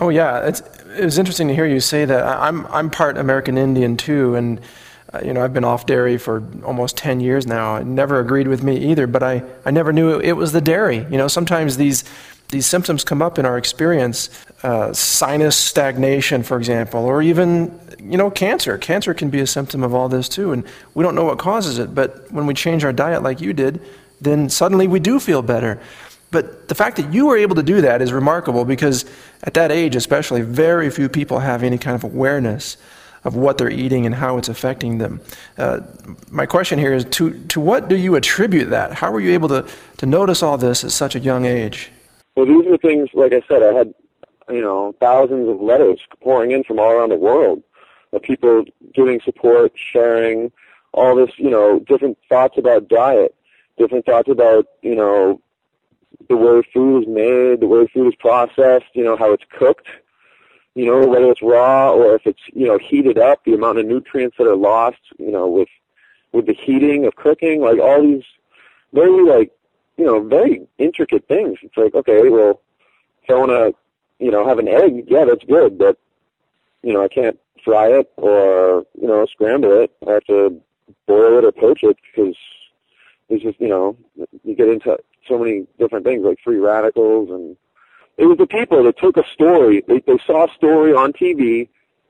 Oh 0.00 0.08
yeah, 0.08 0.40
it's 0.40 0.60
it 0.98 1.04
was 1.04 1.16
interesting 1.16 1.46
to 1.46 1.54
hear 1.54 1.66
you 1.66 1.78
say 1.78 2.04
that. 2.04 2.26
I'm 2.26 2.66
I'm 2.66 2.90
part 2.90 3.16
American 3.16 3.56
Indian 3.56 3.96
too, 3.96 4.34
and 4.34 4.60
you 5.24 5.32
know 5.32 5.44
I've 5.44 5.52
been 5.52 5.64
off 5.64 5.86
dairy 5.86 6.16
for 6.16 6.42
almost 6.64 6.96
ten 6.96 7.20
years 7.20 7.46
now. 7.46 7.76
It 7.76 7.86
never 7.86 8.18
agreed 8.18 8.48
with 8.48 8.62
me 8.62 8.78
either, 8.90 9.06
but 9.06 9.22
I 9.22 9.42
I 9.64 9.70
never 9.70 9.92
knew 9.92 10.18
it, 10.18 10.26
it 10.26 10.32
was 10.32 10.52
the 10.52 10.60
dairy. 10.60 11.06
You 11.10 11.18
know 11.18 11.28
sometimes 11.28 11.76
these 11.76 12.04
these 12.48 12.66
symptoms 12.66 13.02
come 13.02 13.22
up 13.22 13.38
in 13.38 13.46
our 13.46 13.56
experience, 13.56 14.28
uh, 14.62 14.92
sinus 14.92 15.56
stagnation, 15.56 16.42
for 16.42 16.58
example, 16.58 17.04
or 17.04 17.22
even 17.22 17.78
you 17.98 18.16
know 18.16 18.30
cancer. 18.30 18.78
Cancer 18.78 19.14
can 19.14 19.30
be 19.30 19.40
a 19.40 19.46
symptom 19.46 19.82
of 19.82 19.94
all 19.94 20.08
this 20.08 20.28
too, 20.28 20.52
and 20.52 20.64
we 20.94 21.02
don't 21.02 21.14
know 21.14 21.24
what 21.24 21.38
causes 21.38 21.78
it. 21.78 21.94
But 21.94 22.30
when 22.30 22.46
we 22.46 22.54
change 22.54 22.84
our 22.84 22.92
diet 22.92 23.22
like 23.22 23.40
you 23.40 23.52
did, 23.52 23.80
then 24.20 24.48
suddenly 24.48 24.86
we 24.86 25.00
do 25.00 25.18
feel 25.18 25.42
better. 25.42 25.80
But 26.30 26.68
the 26.68 26.74
fact 26.74 26.96
that 26.96 27.12
you 27.12 27.26
were 27.26 27.36
able 27.36 27.56
to 27.56 27.62
do 27.62 27.82
that 27.82 28.00
is 28.00 28.12
remarkable 28.12 28.64
because 28.64 29.04
at 29.44 29.52
that 29.54 29.70
age, 29.70 29.94
especially, 29.96 30.40
very 30.40 30.90
few 30.90 31.08
people 31.08 31.40
have 31.40 31.62
any 31.62 31.76
kind 31.76 31.94
of 31.94 32.04
awareness 32.04 32.78
of 33.24 33.36
what 33.36 33.58
they're 33.58 33.70
eating 33.70 34.06
and 34.06 34.14
how 34.14 34.36
it's 34.38 34.48
affecting 34.48 34.98
them. 34.98 35.20
Uh, 35.56 35.80
my 36.30 36.46
question 36.46 36.78
here 36.78 36.92
is 36.92 37.04
to, 37.06 37.38
to 37.46 37.60
what 37.60 37.88
do 37.88 37.96
you 37.96 38.16
attribute 38.16 38.70
that? 38.70 38.92
How 38.92 39.10
were 39.10 39.20
you 39.20 39.32
able 39.32 39.48
to, 39.48 39.66
to 39.98 40.06
notice 40.06 40.42
all 40.42 40.58
this 40.58 40.84
at 40.84 40.90
such 40.90 41.14
a 41.14 41.20
young 41.20 41.44
age? 41.44 41.90
Well, 42.36 42.46
these 42.46 42.66
are 42.66 42.78
things, 42.78 43.10
like 43.14 43.32
I 43.32 43.42
said, 43.46 43.62
I 43.62 43.72
had, 43.72 43.94
you 44.48 44.60
know, 44.60 44.94
thousands 45.00 45.48
of 45.48 45.60
letters 45.60 46.00
pouring 46.20 46.50
in 46.50 46.64
from 46.64 46.78
all 46.78 46.90
around 46.90 47.10
the 47.10 47.16
world 47.16 47.62
of 48.12 48.22
people 48.22 48.64
giving 48.94 49.20
support, 49.20 49.72
sharing 49.76 50.50
all 50.92 51.14
this, 51.14 51.30
you 51.36 51.50
know, 51.50 51.80
different 51.80 52.18
thoughts 52.28 52.58
about 52.58 52.88
diet, 52.88 53.34
different 53.78 54.04
thoughts 54.04 54.28
about, 54.28 54.66
you 54.82 54.94
know, 54.94 55.40
the 56.28 56.36
way 56.36 56.62
food 56.72 57.02
is 57.02 57.08
made, 57.08 57.60
the 57.60 57.66
way 57.66 57.86
food 57.86 58.08
is 58.08 58.14
processed, 58.16 58.86
you 58.94 59.04
know, 59.04 59.16
how 59.16 59.32
it's 59.32 59.44
cooked, 59.50 59.86
you 60.74 60.86
know, 60.86 61.06
whether 61.06 61.30
it's 61.30 61.42
raw 61.42 61.92
or 61.92 62.14
if 62.14 62.26
it's, 62.26 62.40
you 62.52 62.66
know, 62.66 62.78
heated 62.78 63.18
up, 63.18 63.44
the 63.44 63.54
amount 63.54 63.78
of 63.78 63.86
nutrients 63.86 64.36
that 64.38 64.46
are 64.46 64.56
lost, 64.56 65.00
you 65.18 65.30
know, 65.30 65.46
with, 65.46 65.68
with 66.32 66.46
the 66.46 66.54
heating 66.54 67.04
of 67.04 67.14
cooking, 67.16 67.60
like 67.60 67.78
all 67.78 68.02
these 68.02 68.24
very, 68.92 69.22
like, 69.22 69.52
you 69.96 70.04
know, 70.04 70.20
very 70.22 70.66
intricate 70.78 71.28
things. 71.28 71.58
It's 71.62 71.76
like, 71.76 71.94
okay, 71.94 72.28
well, 72.28 72.62
if 73.22 73.30
I 73.30 73.34
want 73.34 73.50
to, 73.50 73.74
you 74.18 74.30
know, 74.30 74.46
have 74.46 74.58
an 74.58 74.68
egg, 74.68 75.04
yeah, 75.08 75.24
that's 75.24 75.44
good, 75.44 75.78
but, 75.78 75.98
you 76.82 76.92
know, 76.92 77.02
I 77.02 77.08
can't 77.08 77.38
fry 77.64 77.88
it 77.88 78.10
or, 78.16 78.86
you 79.00 79.06
know, 79.06 79.26
scramble 79.26 79.72
it. 79.72 79.92
I 80.06 80.12
have 80.12 80.24
to 80.24 80.60
boil 81.06 81.38
it 81.38 81.44
or 81.44 81.52
poach 81.52 81.82
it 81.82 81.98
because 82.10 82.36
it's 83.28 83.42
just, 83.42 83.60
you 83.60 83.68
know, 83.68 83.96
you 84.42 84.54
get 84.54 84.68
into 84.68 84.98
so 85.28 85.38
many 85.38 85.66
different 85.78 86.04
things 86.04 86.24
like 86.24 86.38
free 86.42 86.58
radicals 86.58 87.30
and 87.30 87.56
it 88.18 88.26
was 88.26 88.38
the 88.38 88.46
people 88.46 88.84
that 88.84 88.98
took 88.98 89.16
a 89.16 89.24
story, 89.32 89.82
they, 89.86 90.00
they 90.00 90.18
saw 90.26 90.46
a 90.46 90.54
story 90.54 90.92
on 90.92 91.12
TV 91.12 91.68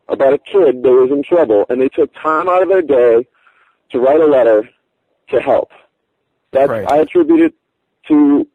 about 0.08 0.34
a 0.34 0.38
kid 0.38 0.82
that 0.82 0.90
was 0.90 1.10
in 1.10 1.22
trouble 1.22 1.64
and 1.68 1.80
they 1.80 1.88
took 1.88 2.12
time 2.14 2.48
out 2.48 2.62
of 2.62 2.68
their 2.68 2.82
day 2.82 3.26
to 3.90 4.00
write 4.00 4.20
a 4.20 4.26
letter 4.26 4.68
to 5.28 5.40
help. 5.40 5.70
That's, 6.50 6.68
right. 6.68 6.88
I 6.88 6.98
attribute 6.98 7.40
it 7.40 7.54
to 8.08 8.46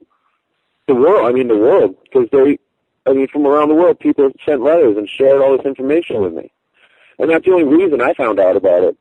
the 0.88 0.96
world, 0.96 1.25
I 1.25 1.32
mean 1.32 1.48
the 1.48 1.58
world, 1.58 1.96
because 2.04 2.28
they, 2.32 2.60
I 3.06 3.13
mean 3.13 3.28
from 3.28 3.48
around 3.48 3.69
the 3.69 3.76
world 3.76 4.00
people 4.00 4.30
sent 4.45 4.62
letters 4.62 4.98
and 4.98 5.10
shared 5.10 5.41
all 5.41 5.58
this 5.58 5.65
information 5.65 6.22
with 6.22 6.34
me. 6.34 6.52
And 7.19 7.32
that's 7.32 7.45
the 7.45 7.52
only 7.52 7.63
reason 7.63 8.02
I 8.02 8.13
found 8.13 8.39
out 8.39 8.56
about 8.56 8.84
it. 8.84 8.98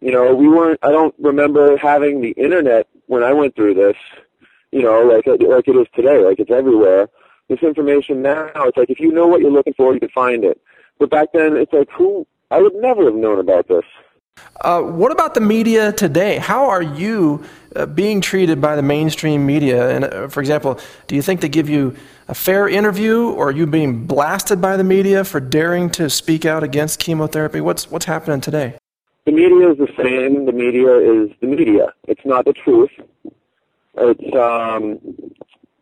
You 0.00 0.12
know, 0.12 0.34
we 0.34 0.48
weren't, 0.48 0.78
I 0.82 0.90
don't 0.90 1.14
remember 1.18 1.76
having 1.76 2.22
the 2.22 2.30
internet 2.30 2.88
when 3.06 3.22
I 3.22 3.34
went 3.34 3.54
through 3.54 3.74
this 3.74 3.96
you 4.70 4.82
know, 4.82 5.02
like 5.02 5.26
like 5.26 5.68
it 5.68 5.76
is 5.76 5.86
today, 5.94 6.24
like 6.24 6.38
it's 6.38 6.50
everywhere. 6.50 7.08
This 7.48 7.62
information 7.62 8.22
now, 8.22 8.50
it's 8.54 8.76
like 8.76 8.90
if 8.90 9.00
you 9.00 9.10
know 9.10 9.26
what 9.26 9.40
you're 9.40 9.50
looking 9.50 9.74
for, 9.74 9.94
you 9.94 10.00
can 10.00 10.10
find 10.10 10.44
it. 10.44 10.60
But 10.98 11.10
back 11.10 11.28
then, 11.32 11.56
it's 11.56 11.72
like 11.72 11.88
who 11.90 12.26
I 12.50 12.60
would 12.60 12.74
never 12.74 13.04
have 13.04 13.14
known 13.14 13.38
about 13.38 13.68
this. 13.68 13.84
Uh, 14.60 14.82
what 14.82 15.10
about 15.10 15.34
the 15.34 15.40
media 15.40 15.92
today? 15.92 16.38
How 16.38 16.68
are 16.68 16.82
you 16.82 17.44
uh, 17.74 17.86
being 17.86 18.20
treated 18.20 18.60
by 18.60 18.76
the 18.76 18.82
mainstream 18.82 19.46
media? 19.46 19.90
And 19.90 20.04
uh, 20.04 20.28
for 20.28 20.40
example, 20.40 20.78
do 21.06 21.14
you 21.14 21.22
think 21.22 21.40
they 21.40 21.48
give 21.48 21.68
you 21.68 21.96
a 22.28 22.34
fair 22.34 22.68
interview, 22.68 23.30
or 23.30 23.48
are 23.48 23.52
you 23.52 23.66
being 23.66 24.06
blasted 24.06 24.60
by 24.60 24.76
the 24.76 24.84
media 24.84 25.24
for 25.24 25.40
daring 25.40 25.90
to 25.90 26.10
speak 26.10 26.44
out 26.44 26.62
against 26.62 26.98
chemotherapy? 27.00 27.60
What's 27.60 27.90
what's 27.90 28.04
happening 28.04 28.40
today? 28.40 28.74
The 29.24 29.32
media 29.32 29.70
is 29.70 29.78
the 29.78 29.92
same. 29.96 30.44
The 30.44 30.52
media 30.52 30.94
is 30.96 31.30
the 31.40 31.46
media. 31.46 31.92
It's 32.06 32.24
not 32.24 32.44
the 32.44 32.52
truth 32.52 32.90
it's 34.00 34.36
um, 34.36 34.98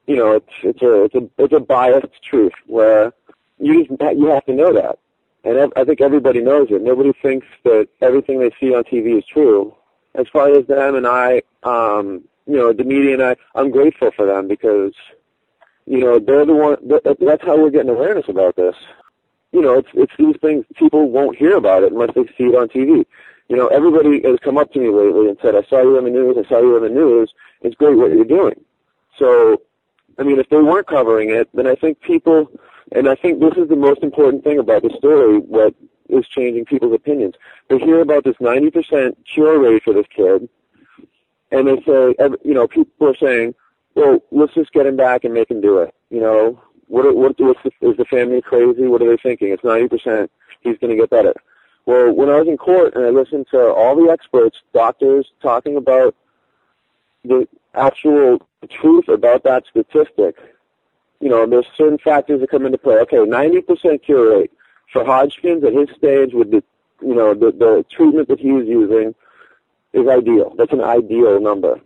you 0.06 0.16
know, 0.16 0.32
it's 0.32 0.52
it's 0.62 0.82
a 0.82 1.04
it's 1.04 1.14
a 1.14 1.28
it's 1.38 1.52
a 1.54 1.60
biased 1.60 2.22
truth 2.22 2.52
where 2.66 3.12
you 3.58 3.84
just 3.86 4.00
you 4.16 4.26
have 4.26 4.44
to 4.46 4.52
know 4.52 4.72
that, 4.72 4.98
and 5.44 5.72
I 5.76 5.84
think 5.84 6.00
everybody 6.00 6.40
knows 6.40 6.68
it. 6.70 6.82
Nobody 6.82 7.12
thinks 7.22 7.46
that 7.64 7.88
everything 8.00 8.38
they 8.38 8.50
see 8.60 8.74
on 8.74 8.84
TV 8.84 9.18
is 9.18 9.24
true. 9.26 9.74
As 10.14 10.26
far 10.28 10.48
as 10.50 10.66
them 10.66 10.94
and 10.94 11.06
I, 11.06 11.42
um, 11.62 12.22
you 12.46 12.56
know, 12.56 12.72
the 12.72 12.84
media 12.84 13.14
and 13.14 13.22
I, 13.22 13.36
I'm 13.54 13.70
grateful 13.70 14.10
for 14.16 14.24
them 14.24 14.48
because, 14.48 14.94
you 15.84 15.98
know, 15.98 16.18
they're 16.18 16.46
the 16.46 16.54
one. 16.54 16.76
That's 17.20 17.44
how 17.44 17.58
we're 17.58 17.70
getting 17.70 17.90
awareness 17.90 18.28
about 18.28 18.56
this. 18.56 18.76
You 19.52 19.62
know, 19.62 19.78
it's 19.78 19.88
it's 19.94 20.12
these 20.18 20.36
things 20.40 20.64
people 20.76 21.10
won't 21.10 21.36
hear 21.36 21.56
about 21.56 21.82
it 21.82 21.92
unless 21.92 22.14
they 22.14 22.24
see 22.38 22.44
it 22.44 22.54
on 22.54 22.68
TV 22.68 23.04
you 23.48 23.56
know, 23.56 23.68
everybody 23.68 24.22
has 24.22 24.38
come 24.42 24.58
up 24.58 24.72
to 24.72 24.80
me 24.80 24.88
lately 24.88 25.28
and 25.28 25.38
said, 25.40 25.54
I 25.54 25.62
saw 25.68 25.80
you 25.82 25.96
on 25.96 26.04
the 26.04 26.10
news, 26.10 26.36
I 26.36 26.48
saw 26.48 26.60
you 26.60 26.76
on 26.76 26.82
the 26.82 26.88
news, 26.88 27.32
it's 27.62 27.76
great 27.76 27.96
what 27.96 28.10
you're 28.10 28.24
doing. 28.24 28.60
So, 29.18 29.62
I 30.18 30.22
mean, 30.22 30.38
if 30.38 30.48
they 30.48 30.56
weren't 30.56 30.86
covering 30.86 31.30
it, 31.30 31.48
then 31.54 31.66
I 31.66 31.74
think 31.74 32.00
people, 32.00 32.50
and 32.92 33.08
I 33.08 33.14
think 33.14 33.40
this 33.40 33.54
is 33.56 33.68
the 33.68 33.76
most 33.76 34.02
important 34.02 34.44
thing 34.44 34.58
about 34.58 34.82
the 34.82 34.90
story, 34.96 35.38
what 35.38 35.74
is 36.08 36.26
changing 36.28 36.64
people's 36.64 36.94
opinions. 36.94 37.34
They 37.68 37.78
hear 37.78 38.00
about 38.00 38.24
this 38.24 38.36
90% 38.36 39.16
cure 39.32 39.58
rate 39.58 39.82
for 39.82 39.92
this 39.92 40.06
kid, 40.14 40.48
and 41.50 41.68
they 41.68 41.76
say, 41.82 42.14
you 42.44 42.54
know, 42.54 42.66
people 42.66 43.08
are 43.08 43.16
saying, 43.16 43.54
well, 43.94 44.22
let's 44.30 44.54
just 44.54 44.72
get 44.72 44.86
him 44.86 44.96
back 44.96 45.24
and 45.24 45.34
make 45.34 45.50
him 45.50 45.60
do 45.60 45.78
it. 45.78 45.94
You 46.10 46.20
know, 46.20 46.62
what, 46.88 47.14
what, 47.16 47.38
what's 47.38 47.62
the, 47.62 47.70
is 47.80 47.96
the 47.96 48.04
family 48.04 48.40
crazy? 48.42 48.86
What 48.86 49.02
are 49.02 49.08
they 49.08 49.16
thinking? 49.22 49.48
It's 49.48 49.62
90%. 49.62 50.28
He's 50.60 50.78
going 50.78 50.90
to 50.90 50.96
get 50.96 51.10
better. 51.10 51.34
Well, 51.86 52.12
when 52.12 52.28
I 52.28 52.38
was 52.38 52.48
in 52.48 52.56
court 52.56 52.94
and 52.94 53.04
I 53.04 53.10
listened 53.10 53.46
to 53.52 53.72
all 53.72 53.94
the 53.94 54.10
experts, 54.10 54.60
doctors 54.72 55.32
talking 55.40 55.76
about 55.76 56.14
the 57.24 57.48
actual 57.74 58.46
truth 58.66 59.08
about 59.08 59.44
that 59.44 59.64
statistic, 59.66 60.36
you 61.20 61.28
know, 61.28 61.46
there's 61.46 61.66
certain 61.76 61.98
factors 61.98 62.40
that 62.40 62.50
come 62.50 62.66
into 62.66 62.78
play. 62.78 62.96
Okay, 62.98 63.16
90% 63.16 64.02
cure 64.02 64.38
rate 64.38 64.52
for 64.92 65.04
Hodgkin's 65.04 65.64
at 65.64 65.72
his 65.72 65.88
stage 65.96 66.32
with 66.32 66.50
the, 66.50 66.62
you 67.00 67.14
know, 67.14 67.34
the, 67.34 67.52
the 67.52 67.84
treatment 67.90 68.28
that 68.28 68.40
he 68.40 68.52
was 68.52 68.66
using 68.66 69.14
is 69.92 70.08
ideal. 70.08 70.54
That's 70.56 70.72
an 70.72 70.82
ideal 70.82 71.40
number, 71.40 71.80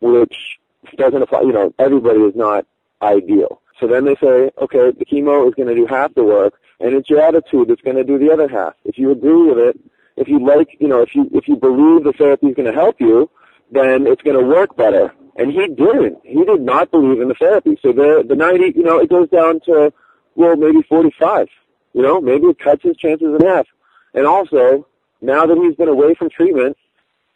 which 0.00 0.58
doesn't 0.96 1.22
apply, 1.22 1.42
you 1.42 1.52
know, 1.52 1.72
everybody 1.78 2.20
is 2.20 2.34
not 2.34 2.66
ideal. 3.02 3.60
So 3.78 3.86
then 3.86 4.04
they 4.04 4.14
say, 4.16 4.50
okay, 4.60 4.92
the 4.92 5.04
chemo 5.04 5.48
is 5.48 5.54
going 5.54 5.68
to 5.68 5.74
do 5.74 5.86
half 5.86 6.14
the 6.14 6.24
work, 6.24 6.54
and 6.80 6.94
it's 6.94 7.10
your 7.10 7.20
attitude 7.20 7.68
that's 7.68 7.82
going 7.82 7.96
to 7.96 8.04
do 8.04 8.18
the 8.18 8.32
other 8.32 8.48
half. 8.48 8.74
If 8.84 8.98
you 8.98 9.10
agree 9.10 9.50
with 9.50 9.58
it, 9.58 9.78
if 10.16 10.28
you 10.28 10.44
like, 10.44 10.76
you 10.78 10.88
know, 10.88 11.00
if 11.00 11.14
you 11.14 11.28
if 11.32 11.48
you 11.48 11.56
believe 11.56 12.04
the 12.04 12.12
therapy 12.12 12.48
is 12.48 12.54
going 12.54 12.70
to 12.70 12.78
help 12.78 13.00
you, 13.00 13.30
then 13.72 14.06
it's 14.06 14.22
going 14.22 14.38
to 14.38 14.44
work 14.44 14.76
better. 14.76 15.12
And 15.36 15.50
he 15.50 15.66
didn't. 15.66 16.18
He 16.24 16.44
did 16.44 16.60
not 16.60 16.90
believe 16.90 17.20
in 17.20 17.28
the 17.28 17.34
therapy. 17.34 17.78
So 17.82 17.92
the 17.92 18.24
the 18.26 18.36
90, 18.36 18.74
you 18.76 18.82
know, 18.82 18.98
it 18.98 19.08
goes 19.08 19.28
down 19.30 19.60
to 19.60 19.92
well, 20.34 20.56
maybe 20.56 20.82
45. 20.82 21.48
You 21.94 22.02
know, 22.02 22.20
maybe 22.20 22.46
it 22.46 22.58
cuts 22.58 22.82
his 22.82 22.96
chances 22.96 23.28
in 23.40 23.46
half. 23.46 23.66
And 24.14 24.26
also, 24.26 24.86
now 25.20 25.46
that 25.46 25.56
he's 25.56 25.74
been 25.74 25.88
away 25.88 26.14
from 26.14 26.30
treatment, 26.30 26.76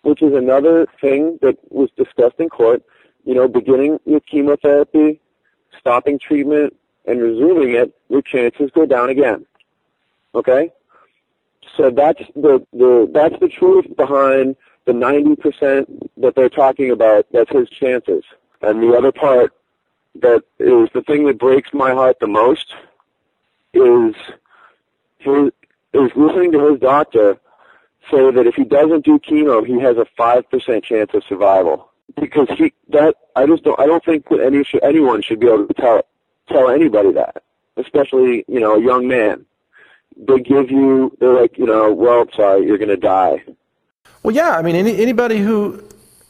which 0.03 0.23
is 0.23 0.35
another 0.35 0.87
thing 1.01 1.39
that 1.43 1.57
was 1.71 1.91
discussed 1.97 2.37
in 2.39 2.49
court, 2.49 2.83
you 3.25 3.35
know, 3.35 3.49
beginning 3.49 3.99
with 4.05 4.25
chemotherapy, 4.27 5.21
stopping 5.79 6.19
treatment, 6.19 6.77
and 7.07 7.21
resuming 7.21 7.75
it, 7.75 7.95
your 8.09 8.23
chances 8.23 8.71
go 8.75 8.87
down 8.87 9.09
again. 9.09 9.47
Okay? 10.35 10.71
So 11.77 11.91
that's 11.91 12.23
the, 12.35 12.65
the 12.73 13.11
that's 13.13 13.39
the 13.41 13.49
truth 13.49 13.85
behind 13.97 14.57
the 14.87 14.93
90% 14.93 16.09
that 16.19 16.35
they're 16.35 16.49
talking 16.49 16.91
about. 16.91 17.27
That's 17.33 17.51
his 17.51 17.69
chances. 17.69 18.25
And 18.63 18.83
the 18.83 18.97
other 18.97 19.13
part 19.13 19.53
that 20.17 20.43
is 20.59 20.89
the 20.95 21.03
thing 21.07 21.27
that 21.27 21.39
breaks 21.39 21.75
my 21.75 21.93
heart 21.93 22.19
the 22.21 22.27
most 22.27 22.75
is 23.75 24.15
his, 25.19 25.51
is 25.93 26.11
listening 26.17 26.53
to 26.53 26.71
his 26.71 26.81
doctor 26.81 27.39
say 28.11 28.31
that 28.31 28.47
if 28.47 28.55
he 28.55 28.65
doesn't 28.65 29.05
do 29.05 29.19
chemo, 29.19 29.67
he 29.67 29.79
has 29.81 29.97
a 29.97 30.07
5% 30.19 30.85
chance 30.85 31.11
of 31.13 31.23
survival. 31.25 31.91
because 32.21 32.49
he 32.57 32.73
that 32.89 33.17
I 33.35 33.47
just 33.47 33.65
don't 33.65 33.79
I 33.79 33.87
don't 33.87 34.05
think 34.05 34.29
that 34.29 34.41
any 34.41 34.65
anyone 34.83 35.23
should 35.23 35.41
be 35.41 35.49
able 35.49 35.67
to 35.67 35.75
tell 35.75 36.03
tell 36.49 36.71
anybody 36.71 37.13
that, 37.13 37.43
especially 37.77 38.45
you 38.49 38.61
know 38.61 38.77
a 38.77 38.83
young 38.83 39.09
man. 39.09 39.45
They 40.17 40.41
give 40.41 40.71
you 40.71 41.17
they're 41.21 41.35
like 41.35 41.59
you 41.59 41.67
know 41.67 41.93
well 41.93 42.27
sorry 42.35 42.67
you're 42.67 42.79
gonna 42.79 42.97
die. 42.97 43.45
Well, 44.23 44.35
yeah, 44.35 44.57
I 44.57 44.63
mean 44.63 44.77
any, 44.77 45.01
anybody 45.01 45.39
who 45.39 45.83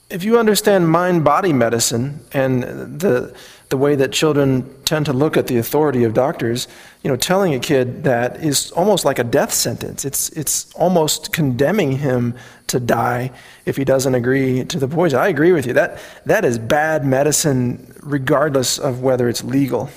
if 0.08 0.22
you 0.22 0.38
understand 0.38 0.88
mind 0.88 1.24
body 1.24 1.52
medicine 1.52 2.20
and 2.32 2.62
the 2.62 3.34
the 3.68 3.76
way 3.76 3.96
that 3.96 4.12
children 4.12 4.64
tend 4.84 5.04
to 5.06 5.12
look 5.12 5.36
at 5.36 5.48
the 5.48 5.58
authority 5.58 6.04
of 6.04 6.14
doctors, 6.14 6.68
you 7.02 7.10
know, 7.10 7.16
telling 7.16 7.52
a 7.52 7.58
kid 7.58 8.04
that 8.04 8.36
is 8.36 8.70
almost 8.72 9.04
like 9.04 9.18
a 9.18 9.24
death 9.24 9.52
sentence. 9.52 10.04
It's 10.04 10.28
it's 10.30 10.72
almost 10.74 11.32
condemning 11.32 11.92
him 11.92 12.34
to 12.68 12.78
die 12.78 13.32
if 13.64 13.76
he 13.76 13.84
doesn't 13.84 14.14
agree 14.14 14.64
to 14.64 14.78
the 14.78 14.86
poison. 14.86 15.18
I 15.18 15.28
agree 15.28 15.50
with 15.50 15.66
you. 15.66 15.72
That 15.72 15.98
that 16.26 16.44
is 16.44 16.58
bad 16.58 17.04
medicine, 17.04 17.92
regardless 18.02 18.78
of 18.78 19.02
whether 19.02 19.28
it's 19.28 19.42
legal. 19.42 19.90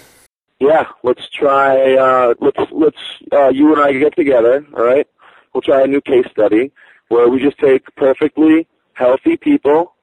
Yeah, 0.59 0.87
let's 1.03 1.29
try. 1.29 1.95
Uh, 1.95 2.33
let's 2.39 2.71
let's 2.71 2.97
uh, 3.31 3.49
you 3.49 3.71
and 3.73 3.81
I 3.81 3.93
get 3.93 4.15
together. 4.15 4.65
All 4.75 4.83
right, 4.83 5.07
we'll 5.53 5.61
try 5.61 5.83
a 5.83 5.87
new 5.87 6.01
case 6.01 6.25
study 6.31 6.71
where 7.09 7.29
we 7.29 7.39
just 7.41 7.57
take 7.57 7.83
perfectly 7.95 8.67
healthy 8.93 9.37
people 9.37 9.95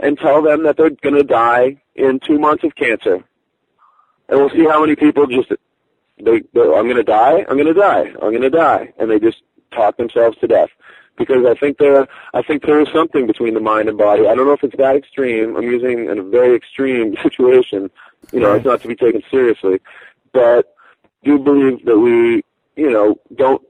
and 0.00 0.18
tell 0.18 0.42
them 0.42 0.64
that 0.64 0.76
they're 0.76 0.90
going 0.90 1.14
to 1.14 1.24
die 1.24 1.80
in 1.94 2.20
two 2.20 2.38
months 2.38 2.64
of 2.64 2.74
cancer, 2.74 3.24
and 4.28 4.38
we'll 4.38 4.50
see 4.50 4.64
how 4.64 4.80
many 4.80 4.96
people 4.96 5.26
just 5.26 5.52
they, 6.22 6.42
I'm 6.54 6.84
going 6.84 6.96
to 6.96 7.04
die, 7.04 7.44
I'm 7.48 7.56
going 7.56 7.66
to 7.66 7.74
die, 7.74 8.12
I'm 8.20 8.30
going 8.30 8.42
to 8.42 8.50
die, 8.50 8.92
and 8.98 9.10
they 9.10 9.18
just 9.18 9.42
talk 9.72 9.96
themselves 9.96 10.36
to 10.38 10.46
death. 10.46 10.70
Because 11.16 11.44
I 11.46 11.54
think 11.54 11.78
there, 11.78 12.06
I 12.32 12.42
think 12.42 12.62
there 12.62 12.80
is 12.80 12.88
something 12.92 13.26
between 13.26 13.54
the 13.54 13.60
mind 13.60 13.88
and 13.88 13.98
body. 13.98 14.26
I 14.28 14.34
don't 14.36 14.46
know 14.46 14.52
if 14.52 14.62
it's 14.62 14.76
that 14.76 14.94
extreme. 14.94 15.56
I'm 15.56 15.64
using 15.64 16.08
a 16.08 16.22
very 16.22 16.54
extreme 16.56 17.16
situation. 17.22 17.90
You 18.32 18.40
know, 18.40 18.54
it's 18.54 18.64
not 18.64 18.82
to 18.82 18.88
be 18.88 18.94
taken 18.94 19.22
seriously, 19.30 19.80
but 20.32 20.74
do 21.24 21.38
believe 21.38 21.84
that 21.86 21.98
we, 21.98 22.44
you 22.76 22.90
know, 22.90 23.16
don't 23.34 23.62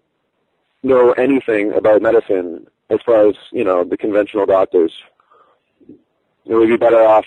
know 0.89 1.13
anything 1.13 1.73
about 1.73 2.03
medicine 2.03 2.67
as 2.91 3.01
far 3.03 3.29
as 3.29 3.37
you 3.53 3.65
know 3.65 3.85
the 3.85 3.97
conventional 3.97 4.47
doctors. 4.47 4.93
It 6.47 6.55
would 6.55 6.69
be 6.69 6.77
better 6.77 7.03
off 7.03 7.27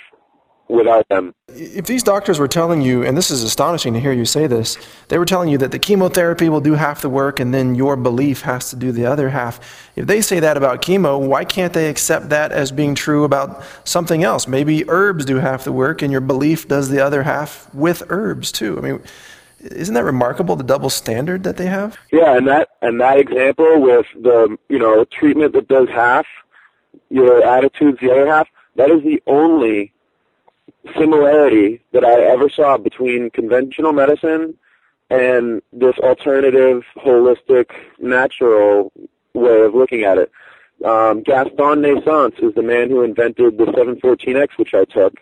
without 0.72 1.08
them. 1.10 1.36
If 1.50 1.86
these 1.86 2.02
doctors 2.02 2.40
were 2.40 2.48
telling 2.48 2.82
you, 2.82 3.04
and 3.04 3.16
this 3.16 3.30
is 3.30 3.44
astonishing 3.44 3.94
to 3.94 4.00
hear 4.00 4.14
you 4.14 4.26
say 4.26 4.48
this, 4.48 4.78
they 5.10 5.18
were 5.18 5.26
telling 5.26 5.50
you 5.50 5.58
that 5.60 5.72
the 5.72 5.80
chemotherapy 5.80 6.50
will 6.50 6.62
do 6.62 6.74
half 6.74 7.02
the 7.02 7.10
work 7.10 7.40
and 7.40 7.54
then 7.54 7.76
your 7.76 7.96
belief 7.96 8.42
has 8.42 8.70
to 8.70 8.76
do 8.76 8.92
the 8.92 9.06
other 9.06 9.30
half. 9.30 9.60
If 9.96 10.08
they 10.08 10.22
say 10.22 10.40
that 10.40 10.58
about 10.58 10.82
chemo, 10.82 11.20
why 11.20 11.44
can't 11.44 11.74
they 11.74 11.90
accept 11.90 12.30
that 12.30 12.52
as 12.52 12.72
being 12.72 12.96
true 12.96 13.26
about 13.26 13.64
something 13.84 14.24
else? 14.24 14.48
Maybe 14.48 14.90
herbs 14.90 15.26
do 15.26 15.36
half 15.38 15.66
the 15.66 15.74
work 15.74 16.02
and 16.02 16.12
your 16.12 16.22
belief 16.22 16.68
does 16.68 16.90
the 16.90 17.02
other 17.02 17.24
half 17.24 17.72
with 17.76 18.04
herbs 18.10 18.52
too. 18.52 18.78
I 18.78 18.82
mean, 18.82 19.04
isn't 19.64 19.94
that 19.94 20.04
remarkable 20.04 20.56
the 20.56 20.64
double 20.64 20.90
standard 20.90 21.44
that 21.44 21.58
they 21.58 21.68
have? 21.68 21.98
Yeah, 22.12 22.36
and 22.36 22.48
that 22.48 22.70
and 22.82 23.00
that 23.02 23.20
example 23.20 23.82
with 23.82 24.06
the 24.20 24.58
you 24.70 24.80
know 24.80 25.06
treatment 25.06 25.54
that 25.54 25.68
does 25.68 25.90
half, 25.90 26.26
your 27.10 27.44
attitude's 27.44 28.00
the 28.00 28.12
other 28.12 28.28
half. 28.28 28.48
That 28.76 28.90
is 28.90 29.04
the 29.04 29.22
only 29.28 29.94
similarity 30.98 31.82
that 31.92 32.04
I 32.04 32.22
ever 32.24 32.50
saw 32.50 32.78
between 32.78 33.30
conventional 33.30 33.94
medicine 33.94 34.58
and 35.10 35.62
this 35.74 35.98
alternative, 36.00 36.84
holistic, 36.98 37.72
natural 38.00 38.92
way 39.34 39.62
of 39.62 39.76
looking 39.76 40.04
at 40.04 40.18
it. 40.18 40.32
Um, 40.86 41.22
Gaston 41.22 41.82
Naessens 41.82 42.42
is 42.42 42.56
the 42.56 42.64
man 42.64 42.90
who 42.90 43.04
invented 43.04 43.58
the 43.58 43.66
714X, 43.66 44.58
which 44.58 44.74
I 44.74 44.86
took, 44.86 45.22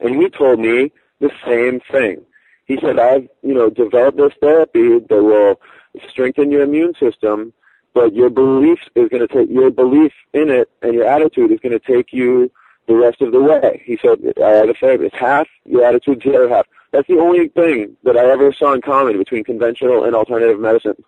and 0.00 0.20
he 0.20 0.28
told 0.28 0.58
me 0.58 0.92
the 1.20 1.30
same 1.46 1.80
thing. 1.90 2.24
He 2.68 2.78
said, 2.80 2.98
I've, 2.98 3.26
you 3.42 3.54
know, 3.54 3.70
developed 3.70 4.18
this 4.18 4.32
therapy 4.40 5.00
that 5.00 5.22
will 5.22 5.60
strengthen 6.08 6.50
your 6.50 6.62
immune 6.62 6.94
system, 7.00 7.52
but 7.94 8.14
your 8.14 8.30
belief 8.30 8.78
is 8.94 9.08
going 9.08 9.26
to 9.26 9.34
take, 9.34 9.50
your 9.50 9.70
belief 9.70 10.12
in 10.34 10.50
it 10.50 10.70
and 10.82 10.94
your 10.94 11.06
attitude 11.06 11.50
is 11.50 11.58
going 11.60 11.78
to 11.78 11.80
take 11.80 12.12
you 12.12 12.50
the 12.86 12.94
rest 12.94 13.20
of 13.22 13.32
the 13.32 13.40
way. 13.40 13.82
He 13.84 13.98
said, 14.00 14.18
I 14.42 14.50
had 14.50 14.68
a 14.68 14.74
favorite. 14.74 15.06
It's 15.06 15.16
half 15.16 15.48
your 15.64 15.84
attitude 15.84 16.20
to 16.22 16.30
the 16.30 16.36
other 16.36 16.48
half. 16.48 16.66
That's 16.92 17.08
the 17.08 17.18
only 17.18 17.48
thing 17.48 17.96
that 18.04 18.16
I 18.16 18.30
ever 18.30 18.52
saw 18.52 18.74
in 18.74 18.82
common 18.82 19.18
between 19.18 19.44
conventional 19.44 20.04
and 20.04 20.14
alternative 20.14 20.60
medicine 20.60 21.02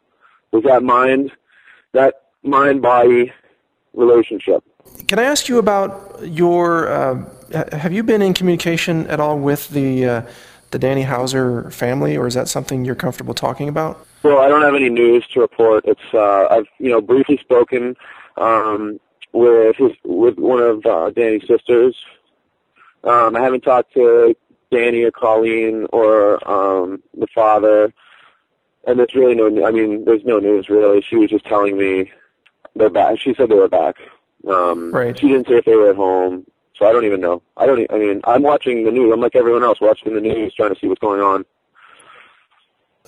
was 0.52 0.62
that 0.64 0.82
mind, 0.82 1.30
that 1.92 2.22
mind-body 2.42 3.32
relationship. 3.94 4.64
Can 5.08 5.18
I 5.18 5.24
ask 5.24 5.48
you 5.48 5.58
about 5.58 6.20
your? 6.22 6.88
Uh, 6.88 7.30
have 7.72 7.92
you 7.92 8.02
been 8.02 8.22
in 8.22 8.32
communication 8.32 9.06
at 9.08 9.20
all 9.20 9.38
with 9.38 9.68
the 9.70 10.06
uh, 10.06 10.22
the 10.70 10.78
Danny 10.78 11.02
Hauser 11.02 11.70
family, 11.70 12.16
or 12.16 12.26
is 12.26 12.34
that 12.34 12.48
something 12.48 12.84
you're 12.84 12.94
comfortable 12.94 13.34
talking 13.34 13.68
about? 13.68 14.06
Well, 14.22 14.38
I 14.38 14.48
don't 14.48 14.62
have 14.62 14.74
any 14.74 14.88
news 14.88 15.26
to 15.28 15.40
report. 15.40 15.84
It's 15.86 16.00
uh, 16.14 16.46
I've 16.50 16.66
you 16.78 16.90
know 16.90 17.00
briefly 17.00 17.38
spoken 17.38 17.96
um, 18.36 19.00
with 19.32 19.76
his 19.76 19.92
with 20.04 20.38
one 20.38 20.60
of 20.60 20.86
uh, 20.86 21.10
Danny's 21.10 21.46
sisters. 21.46 21.96
Um, 23.04 23.34
I 23.34 23.40
haven't 23.40 23.62
talked 23.62 23.94
to 23.94 24.36
Danny 24.70 25.02
or 25.02 25.10
Colleen 25.10 25.86
or 25.92 26.36
um, 26.48 27.02
the 27.16 27.26
father, 27.34 27.92
and 28.86 28.98
there's 28.98 29.14
really 29.14 29.34
no. 29.34 29.66
I 29.66 29.70
mean, 29.70 30.04
there's 30.04 30.24
no 30.24 30.38
news 30.38 30.68
really. 30.68 31.00
She 31.00 31.16
was 31.16 31.30
just 31.30 31.46
telling 31.46 31.76
me 31.76 32.10
they're 32.76 32.90
back. 32.90 33.18
She 33.18 33.34
said 33.34 33.48
they 33.48 33.54
were 33.54 33.68
back. 33.68 33.96
Um, 34.48 34.92
right. 34.92 35.18
She 35.18 35.28
didn't 35.28 35.48
say 35.48 35.54
if 35.56 35.64
they 35.64 35.74
were 35.74 35.90
at 35.90 35.96
home, 35.96 36.46
so 36.80 36.86
I 36.86 36.92
don't 36.92 37.04
even 37.04 37.20
know. 37.20 37.42
I 37.58 37.66
don't. 37.66 37.86
I 37.92 37.98
mean, 37.98 38.22
I'm 38.24 38.42
watching 38.42 38.84
the 38.84 38.90
news. 38.90 39.12
I'm 39.12 39.20
like 39.20 39.36
everyone 39.36 39.62
else, 39.62 39.80
watching 39.80 40.14
the 40.14 40.20
news, 40.20 40.54
trying 40.54 40.74
to 40.74 40.80
see 40.80 40.88
what's 40.88 41.00
going 41.00 41.20
on. 41.20 41.44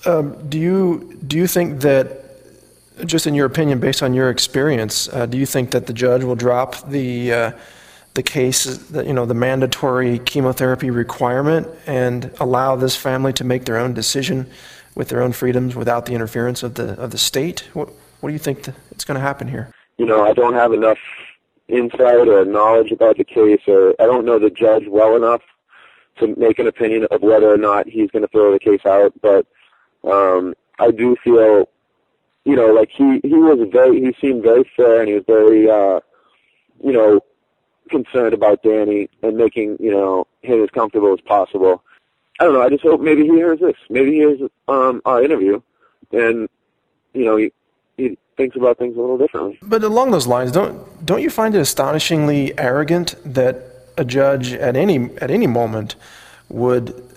Um, 0.04 0.48
do 0.48 0.58
you 0.58 1.18
do 1.26 1.38
you 1.38 1.46
think 1.46 1.80
that 1.80 2.06
just 3.06 3.26
in 3.26 3.34
your 3.34 3.46
opinion, 3.46 3.80
based 3.80 4.02
on 4.02 4.12
your 4.12 4.28
experience, 4.28 5.08
uh, 5.08 5.24
do 5.24 5.38
you 5.38 5.46
think 5.46 5.70
that 5.70 5.86
the 5.86 5.94
judge 5.94 6.22
will 6.22 6.36
drop 6.36 6.86
the 6.88 7.32
uh, 7.32 7.52
the 8.14 8.22
case, 8.22 8.64
that, 8.64 9.06
you 9.06 9.14
know, 9.14 9.24
the 9.24 9.34
mandatory 9.34 10.18
chemotherapy 10.18 10.90
requirement, 10.90 11.66
and 11.86 12.30
allow 12.40 12.76
this 12.76 12.94
family 12.94 13.32
to 13.32 13.42
make 13.42 13.64
their 13.64 13.78
own 13.78 13.94
decision 13.94 14.50
with 14.94 15.08
their 15.08 15.22
own 15.22 15.32
freedoms 15.32 15.74
without 15.74 16.04
the 16.04 16.12
interference 16.12 16.62
of 16.62 16.74
the 16.74 16.92
of 17.00 17.10
the 17.10 17.18
state? 17.18 17.70
What 17.72 17.88
what 18.20 18.28
do 18.28 18.34
you 18.34 18.38
think 18.38 18.68
it's 18.90 19.04
going 19.06 19.14
to 19.14 19.22
happen 19.22 19.48
here? 19.48 19.72
You 19.96 20.04
know, 20.04 20.24
I 20.24 20.34
don't 20.34 20.54
have 20.54 20.74
enough 20.74 20.98
insight 21.68 22.28
or 22.28 22.44
knowledge 22.44 22.92
about 22.92 23.16
the 23.16 23.24
case, 23.24 23.60
or 23.66 23.94
I 24.00 24.06
don't 24.06 24.24
know 24.24 24.38
the 24.38 24.50
judge 24.50 24.84
well 24.86 25.16
enough 25.16 25.42
to 26.18 26.34
make 26.36 26.58
an 26.58 26.66
opinion 26.66 27.06
of 27.10 27.22
whether 27.22 27.52
or 27.52 27.56
not 27.56 27.88
he's 27.88 28.10
going 28.10 28.22
to 28.22 28.28
throw 28.28 28.52
the 28.52 28.58
case 28.58 28.84
out. 28.84 29.12
But 29.22 29.46
um, 30.04 30.54
I 30.78 30.90
do 30.90 31.16
feel 31.24 31.68
you 32.44 32.56
know, 32.56 32.72
like 32.72 32.90
he 32.90 33.20
he 33.22 33.34
was 33.34 33.68
very 33.70 34.00
he 34.00 34.14
seemed 34.20 34.42
very 34.42 34.68
fair 34.76 35.00
and 35.00 35.08
he 35.08 35.14
was 35.14 35.24
very 35.26 35.70
uh 35.70 36.00
you 36.82 36.92
know 36.92 37.20
concerned 37.88 38.34
about 38.34 38.62
Danny 38.62 39.08
and 39.22 39.36
making 39.36 39.76
you 39.78 39.92
know 39.92 40.26
him 40.42 40.62
as 40.62 40.70
comfortable 40.70 41.12
as 41.12 41.20
possible. 41.20 41.84
I 42.40 42.44
don't 42.44 42.54
know. 42.54 42.62
I 42.62 42.70
just 42.70 42.82
hope 42.82 43.00
maybe 43.00 43.22
he 43.22 43.28
hears 43.28 43.60
this. 43.60 43.76
Maybe 43.88 44.12
he 44.12 44.16
hears 44.16 44.40
um 44.66 45.02
our 45.04 45.22
interview, 45.22 45.60
and 46.10 46.48
you 47.14 47.24
know 47.24 47.36
he 47.36 47.52
thinks 48.36 48.56
about 48.56 48.78
things 48.78 48.96
a 48.96 49.00
little 49.00 49.18
differently. 49.18 49.58
But 49.62 49.84
along 49.84 50.10
those 50.10 50.26
lines, 50.26 50.52
don't 50.52 51.04
don't 51.04 51.22
you 51.22 51.30
find 51.30 51.54
it 51.54 51.60
astonishingly 51.60 52.58
arrogant 52.58 53.14
that 53.24 53.56
a 53.96 54.04
judge 54.04 54.52
at 54.52 54.76
any 54.76 55.10
at 55.18 55.30
any 55.30 55.46
moment 55.46 55.96
would 56.48 57.08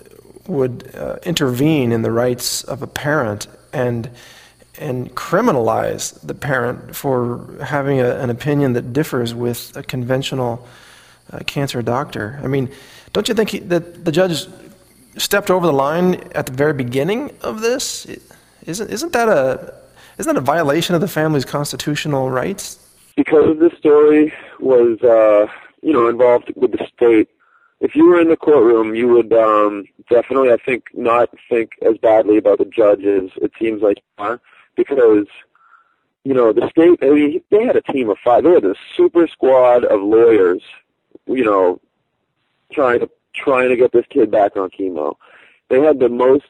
would 0.46 0.94
uh, 0.94 1.16
intervene 1.24 1.92
in 1.92 2.02
the 2.02 2.10
rights 2.10 2.62
of 2.64 2.82
a 2.82 2.86
parent 2.86 3.46
and 3.72 4.10
and 4.78 5.14
criminalize 5.14 6.20
the 6.20 6.34
parent 6.34 6.94
for 6.94 7.56
having 7.64 7.98
a, 8.00 8.16
an 8.16 8.30
opinion 8.30 8.74
that 8.74 8.92
differs 8.92 9.34
with 9.34 9.74
a 9.76 9.82
conventional 9.82 10.66
uh, 11.32 11.38
cancer 11.46 11.80
doctor. 11.80 12.38
I 12.42 12.46
mean, 12.46 12.70
don't 13.12 13.26
you 13.26 13.34
think 13.34 13.50
he, 13.50 13.58
that 13.60 14.04
the 14.04 14.12
judge 14.12 14.46
stepped 15.16 15.50
over 15.50 15.66
the 15.66 15.72
line 15.72 16.14
at 16.34 16.46
the 16.46 16.52
very 16.52 16.74
beginning 16.74 17.34
of 17.40 17.62
this? 17.62 18.06
Isn't 18.66 18.90
isn't 18.90 19.12
that 19.12 19.28
a 19.28 19.74
isn't 20.18 20.34
that 20.34 20.40
a 20.40 20.44
violation 20.44 20.94
of 20.94 21.00
the 21.00 21.08
family's 21.08 21.44
constitutional 21.44 22.30
rights? 22.30 22.78
Because 23.16 23.58
this 23.58 23.72
story 23.78 24.32
was, 24.60 25.00
uh, 25.02 25.46
you 25.82 25.92
know, 25.92 26.08
involved 26.08 26.52
with 26.56 26.72
the 26.72 26.86
state. 26.94 27.28
If 27.80 27.94
you 27.94 28.06
were 28.06 28.20
in 28.20 28.28
the 28.28 28.36
courtroom, 28.36 28.94
you 28.94 29.08
would 29.08 29.32
um, 29.32 29.84
definitely, 30.08 30.50
I 30.50 30.56
think, 30.56 30.84
not 30.94 31.28
think 31.48 31.72
as 31.82 31.98
badly 31.98 32.38
about 32.38 32.58
the 32.58 32.64
judge 32.64 33.04
as 33.04 33.30
it 33.36 33.52
seems 33.58 33.82
like 33.82 33.98
you 33.98 34.24
are 34.24 34.40
because 34.76 35.26
you 36.24 36.34
know 36.34 36.52
the 36.52 36.68
state. 36.70 36.98
I 37.02 37.10
mean, 37.10 37.42
they 37.50 37.64
had 37.64 37.76
a 37.76 37.82
team 37.82 38.08
of 38.10 38.18
five. 38.24 38.44
They 38.44 38.50
had 38.50 38.64
a 38.64 38.74
super 38.96 39.26
squad 39.28 39.84
of 39.84 40.02
lawyers. 40.02 40.62
You 41.26 41.44
know, 41.44 41.80
trying 42.72 43.00
to 43.00 43.10
trying 43.34 43.68
to 43.68 43.76
get 43.76 43.92
this 43.92 44.06
kid 44.08 44.30
back 44.30 44.56
on 44.56 44.70
chemo. 44.70 45.16
They 45.68 45.80
had 45.80 45.98
the 45.98 46.08
most. 46.08 46.48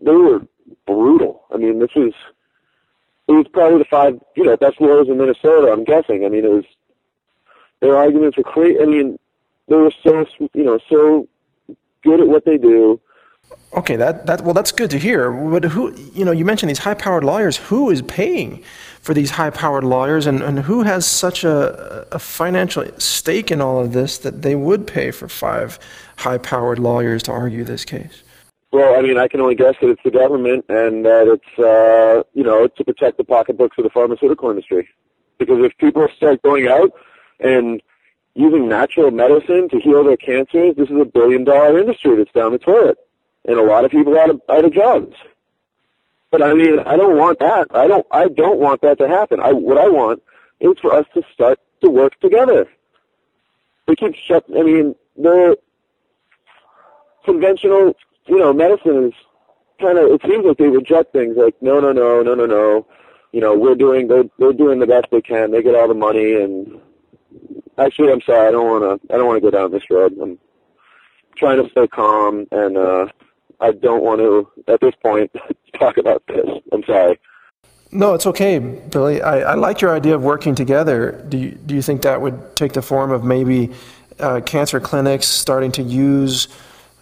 They 0.00 0.12
were 0.12 0.46
brutal. 0.86 1.44
I 1.52 1.58
mean, 1.58 1.78
this 1.78 1.94
was. 1.94 2.12
It 3.32 3.36
was 3.36 3.48
probably 3.48 3.78
the 3.78 3.86
five, 3.86 4.20
you 4.36 4.44
know, 4.44 4.58
best 4.58 4.78
lawyers 4.78 5.08
in 5.08 5.16
Minnesota. 5.16 5.72
I'm 5.72 5.84
guessing. 5.84 6.26
I 6.26 6.28
mean, 6.28 6.44
it 6.44 6.50
was. 6.50 6.64
Their 7.80 7.96
arguments 7.96 8.36
were 8.36 8.42
crazy. 8.42 8.78
I 8.78 8.84
mean, 8.84 9.18
they 9.68 9.76
were 9.76 9.92
so 10.02 10.26
you 10.52 10.64
know 10.64 10.78
so 10.90 11.26
good 12.02 12.20
at 12.20 12.28
what 12.28 12.44
they 12.44 12.58
do. 12.58 13.00
Okay, 13.74 13.96
that, 13.96 14.26
that 14.26 14.42
well, 14.42 14.52
that's 14.52 14.70
good 14.70 14.90
to 14.90 14.98
hear. 14.98 15.30
But 15.30 15.64
who, 15.64 15.94
you 16.12 16.26
know, 16.26 16.30
you 16.30 16.44
mentioned 16.44 16.68
these 16.68 16.78
high-powered 16.78 17.24
lawyers. 17.24 17.56
Who 17.56 17.90
is 17.90 18.02
paying 18.02 18.62
for 19.00 19.14
these 19.14 19.30
high-powered 19.30 19.82
lawyers, 19.82 20.26
and, 20.26 20.42
and 20.42 20.58
who 20.58 20.82
has 20.82 21.06
such 21.06 21.42
a, 21.42 22.06
a 22.12 22.18
financial 22.18 22.84
stake 22.98 23.50
in 23.50 23.62
all 23.62 23.80
of 23.80 23.94
this 23.94 24.18
that 24.18 24.42
they 24.42 24.54
would 24.54 24.86
pay 24.86 25.10
for 25.10 25.26
five 25.26 25.78
high-powered 26.18 26.78
lawyers 26.78 27.22
to 27.24 27.32
argue 27.32 27.64
this 27.64 27.86
case? 27.86 28.21
Well, 28.72 28.98
I 28.98 29.02
mean, 29.02 29.18
I 29.18 29.28
can 29.28 29.40
only 29.40 29.54
guess 29.54 29.74
that 29.82 29.90
it's 29.90 30.02
the 30.02 30.10
government 30.10 30.64
and 30.70 31.04
that 31.04 31.28
it's, 31.28 31.58
uh, 31.58 32.22
you 32.32 32.42
know, 32.42 32.66
to 32.66 32.84
protect 32.84 33.18
the 33.18 33.24
pocketbooks 33.24 33.76
of 33.76 33.84
the 33.84 33.90
pharmaceutical 33.90 34.48
industry. 34.48 34.88
Because 35.38 35.62
if 35.62 35.76
people 35.76 36.08
start 36.16 36.40
going 36.42 36.68
out 36.68 36.90
and 37.38 37.82
using 38.34 38.68
natural 38.68 39.10
medicine 39.10 39.68
to 39.68 39.78
heal 39.78 40.02
their 40.04 40.16
cancers, 40.16 40.74
this 40.76 40.88
is 40.88 40.96
a 40.98 41.04
billion 41.04 41.44
dollar 41.44 41.78
industry 41.78 42.16
that's 42.16 42.32
down 42.32 42.52
the 42.52 42.58
toilet. 42.58 42.96
And 43.44 43.58
a 43.58 43.62
lot 43.62 43.84
of 43.84 43.90
people 43.90 44.18
out 44.18 44.30
of, 44.30 44.40
out 44.48 44.64
of 44.64 44.72
jobs. 44.72 45.16
But 46.30 46.40
I 46.40 46.54
mean, 46.54 46.78
I 46.78 46.96
don't 46.96 47.18
want 47.18 47.40
that. 47.40 47.66
I 47.74 47.86
don't, 47.86 48.06
I 48.10 48.28
don't 48.28 48.58
want 48.58 48.80
that 48.80 48.96
to 48.98 49.08
happen. 49.08 49.38
I, 49.38 49.52
what 49.52 49.76
I 49.76 49.88
want 49.90 50.22
is 50.60 50.78
for 50.80 50.94
us 50.94 51.04
to 51.12 51.22
start 51.34 51.60
to 51.82 51.90
work 51.90 52.18
together. 52.20 52.66
We 53.86 53.96
keep 53.96 54.14
shut, 54.14 54.44
I 54.56 54.62
mean, 54.62 54.94
the 55.14 55.58
conventional, 57.26 57.94
you 58.26 58.38
know, 58.38 58.52
medicine 58.52 59.08
is 59.08 59.14
kind 59.80 59.98
of, 59.98 60.10
it 60.10 60.22
seems 60.22 60.44
like 60.44 60.58
they 60.58 60.68
reject 60.68 61.12
things 61.12 61.36
like, 61.36 61.54
no, 61.60 61.80
no, 61.80 61.92
no, 61.92 62.22
no, 62.22 62.34
no, 62.34 62.46
no. 62.46 62.86
You 63.32 63.40
know, 63.40 63.56
we're 63.56 63.74
doing, 63.74 64.08
they're, 64.08 64.24
they're 64.38 64.52
doing 64.52 64.78
the 64.78 64.86
best 64.86 65.06
they 65.10 65.22
can. 65.22 65.50
They 65.50 65.62
get 65.62 65.74
all 65.74 65.88
the 65.88 65.94
money 65.94 66.34
and 66.34 66.80
actually, 67.78 68.12
I'm 68.12 68.20
sorry. 68.22 68.48
I 68.48 68.50
don't 68.50 68.68
want 68.68 69.02
to. 69.02 69.14
I 69.14 69.18
don't 69.18 69.26
want 69.26 69.42
to 69.42 69.50
go 69.50 69.56
down 69.56 69.70
this 69.70 69.90
road. 69.90 70.16
I'm 70.20 70.38
trying 71.36 71.62
to 71.62 71.70
stay 71.70 71.86
calm, 71.86 72.46
and 72.50 72.76
uh, 72.76 73.06
I 73.60 73.72
don't 73.72 74.02
want 74.02 74.20
to 74.20 74.48
at 74.68 74.80
this 74.80 74.94
point 75.02 75.30
talk 75.78 75.96
about 75.96 76.22
this. 76.26 76.46
I'm 76.72 76.84
sorry. 76.84 77.18
No, 77.94 78.14
it's 78.14 78.26
okay, 78.26 78.58
Billy. 78.58 79.20
I, 79.20 79.52
I 79.52 79.54
like 79.54 79.82
your 79.82 79.94
idea 79.94 80.14
of 80.14 80.22
working 80.22 80.54
together. 80.54 81.24
Do 81.28 81.36
you, 81.36 81.50
do 81.50 81.74
you 81.74 81.82
think 81.82 82.02
that 82.02 82.22
would 82.22 82.56
take 82.56 82.72
the 82.72 82.80
form 82.80 83.10
of 83.10 83.22
maybe 83.22 83.70
uh, 84.18 84.40
cancer 84.40 84.80
clinics 84.80 85.28
starting 85.28 85.72
to 85.72 85.82
use 85.82 86.48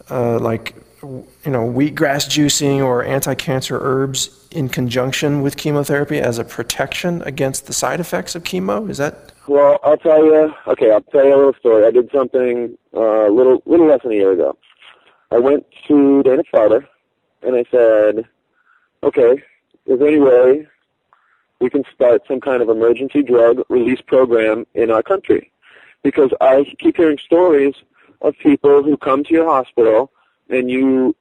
uh, 0.09 0.37
like 0.39 0.75
you 1.01 1.51
know 1.51 1.67
wheatgrass 1.67 2.27
juicing 2.27 2.83
or 2.83 3.03
anti-cancer 3.03 3.79
herbs 3.81 4.47
in 4.51 4.69
conjunction 4.69 5.41
with 5.41 5.57
chemotherapy 5.57 6.19
as 6.19 6.37
a 6.37 6.43
protection 6.43 7.21
against 7.23 7.67
the 7.67 7.73
side 7.73 7.99
effects 7.99 8.35
of 8.35 8.43
chemo? 8.43 8.89
Is 8.89 8.97
that 8.97 9.31
well, 9.47 9.79
I'll 9.83 9.97
tell 9.97 10.23
you. 10.23 10.53
Okay, 10.67 10.91
I'll 10.91 11.01
tell 11.01 11.25
you 11.25 11.33
a 11.33 11.37
little 11.37 11.53
story. 11.55 11.85
I 11.85 11.91
did 11.91 12.09
something 12.11 12.77
a 12.93 12.99
uh, 12.99 13.29
little 13.29 13.61
little 13.65 13.87
less 13.87 14.01
than 14.03 14.11
a 14.11 14.15
year 14.15 14.31
ago. 14.31 14.57
I 15.31 15.39
went 15.39 15.65
to 15.87 16.23
Dana 16.23 16.43
Farber 16.53 16.87
and 17.41 17.55
I 17.55 17.65
said, 17.71 18.25
"Okay, 19.03 19.41
is 19.87 19.99
there 19.99 20.07
any 20.07 20.19
way 20.19 20.67
we 21.59 21.69
can 21.69 21.83
start 21.93 22.21
some 22.27 22.39
kind 22.39 22.61
of 22.61 22.69
emergency 22.69 23.23
drug 23.23 23.63
release 23.69 24.01
program 24.01 24.67
in 24.73 24.91
our 24.91 25.03
country?" 25.03 25.51
Because 26.03 26.31
I 26.39 26.73
keep 26.79 26.97
hearing 26.97 27.17
stories 27.17 27.75
of 28.21 28.37
people 28.37 28.83
who 28.83 28.95
come 28.97 29.23
to 29.23 29.33
your 29.33 29.45
hospital 29.45 30.11
and 30.51 30.69
you 30.69 31.15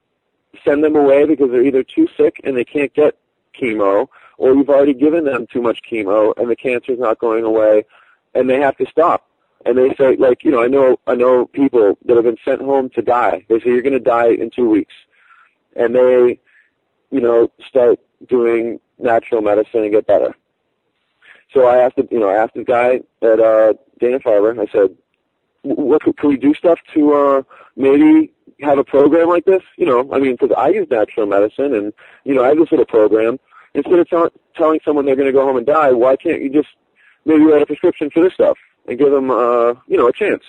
send 0.64 0.84
them 0.84 0.96
away 0.96 1.24
because 1.24 1.50
they're 1.50 1.64
either 1.64 1.82
too 1.82 2.08
sick 2.16 2.40
and 2.44 2.56
they 2.56 2.64
can't 2.64 2.92
get 2.94 3.16
chemo, 3.58 4.08
or 4.36 4.54
you've 4.54 4.68
already 4.68 4.94
given 4.94 5.24
them 5.24 5.46
too 5.46 5.62
much 5.62 5.80
chemo 5.90 6.32
and 6.36 6.50
the 6.50 6.56
cancer's 6.56 6.98
not 6.98 7.18
going 7.18 7.44
away, 7.44 7.84
and 8.34 8.48
they 8.48 8.60
have 8.60 8.76
to 8.76 8.86
stop. 8.86 9.26
And 9.66 9.76
they 9.76 9.94
say, 9.94 10.16
like, 10.16 10.42
you 10.42 10.50
know, 10.50 10.62
I 10.62 10.68
know, 10.68 10.98
I 11.06 11.14
know 11.14 11.46
people 11.46 11.98
that 12.06 12.16
have 12.16 12.24
been 12.24 12.38
sent 12.44 12.62
home 12.62 12.88
to 12.90 13.02
die. 13.02 13.44
They 13.48 13.60
say 13.60 13.66
you're 13.66 13.82
going 13.82 13.92
to 13.92 14.00
die 14.00 14.30
in 14.30 14.50
two 14.50 14.68
weeks, 14.68 14.94
and 15.76 15.94
they, 15.94 16.40
you 17.10 17.20
know, 17.20 17.50
start 17.68 18.00
doing 18.26 18.80
natural 18.98 19.42
medicine 19.42 19.82
and 19.82 19.92
get 19.92 20.06
better. 20.06 20.34
So 21.52 21.66
I 21.66 21.78
asked, 21.78 21.96
the, 21.96 22.08
you 22.10 22.18
know, 22.18 22.30
I 22.30 22.36
asked 22.36 22.54
the 22.54 22.64
guy 22.64 23.00
at 23.22 23.40
uh, 23.40 23.74
Dana 23.98 24.20
Farber. 24.20 24.58
I 24.58 24.70
said, 24.72 24.96
"What 25.62 26.02
can 26.02 26.28
we 26.30 26.36
do 26.36 26.54
stuff 26.54 26.78
to 26.94 27.12
uh, 27.12 27.42
maybe 27.76 28.32
have 28.62 28.78
a 28.78 28.84
program 28.84 29.28
like 29.28 29.44
this? 29.44 29.62
You 29.76 29.86
know, 29.86 30.08
I 30.12 30.18
mean, 30.18 30.36
because 30.38 30.54
I 30.56 30.68
use 30.68 30.86
natural 30.90 31.26
medicine, 31.26 31.74
and 31.74 31.92
you 32.24 32.34
know, 32.34 32.44
I 32.44 32.48
have 32.48 32.58
this 32.58 32.70
little 32.70 32.86
program. 32.86 33.38
Instead 33.72 34.00
of 34.00 34.10
t- 34.10 34.40
telling 34.56 34.80
someone 34.84 35.06
they're 35.06 35.16
going 35.16 35.26
to 35.26 35.32
go 35.32 35.44
home 35.44 35.56
and 35.56 35.66
die, 35.66 35.92
why 35.92 36.16
can't 36.16 36.42
you 36.42 36.50
just 36.50 36.68
maybe 37.24 37.44
write 37.44 37.62
a 37.62 37.66
prescription 37.66 38.10
for 38.10 38.22
this 38.22 38.34
stuff 38.34 38.58
and 38.86 38.98
give 38.98 39.10
them, 39.10 39.30
uh, 39.30 39.74
you 39.86 39.96
know, 39.96 40.08
a 40.08 40.12
chance. 40.12 40.42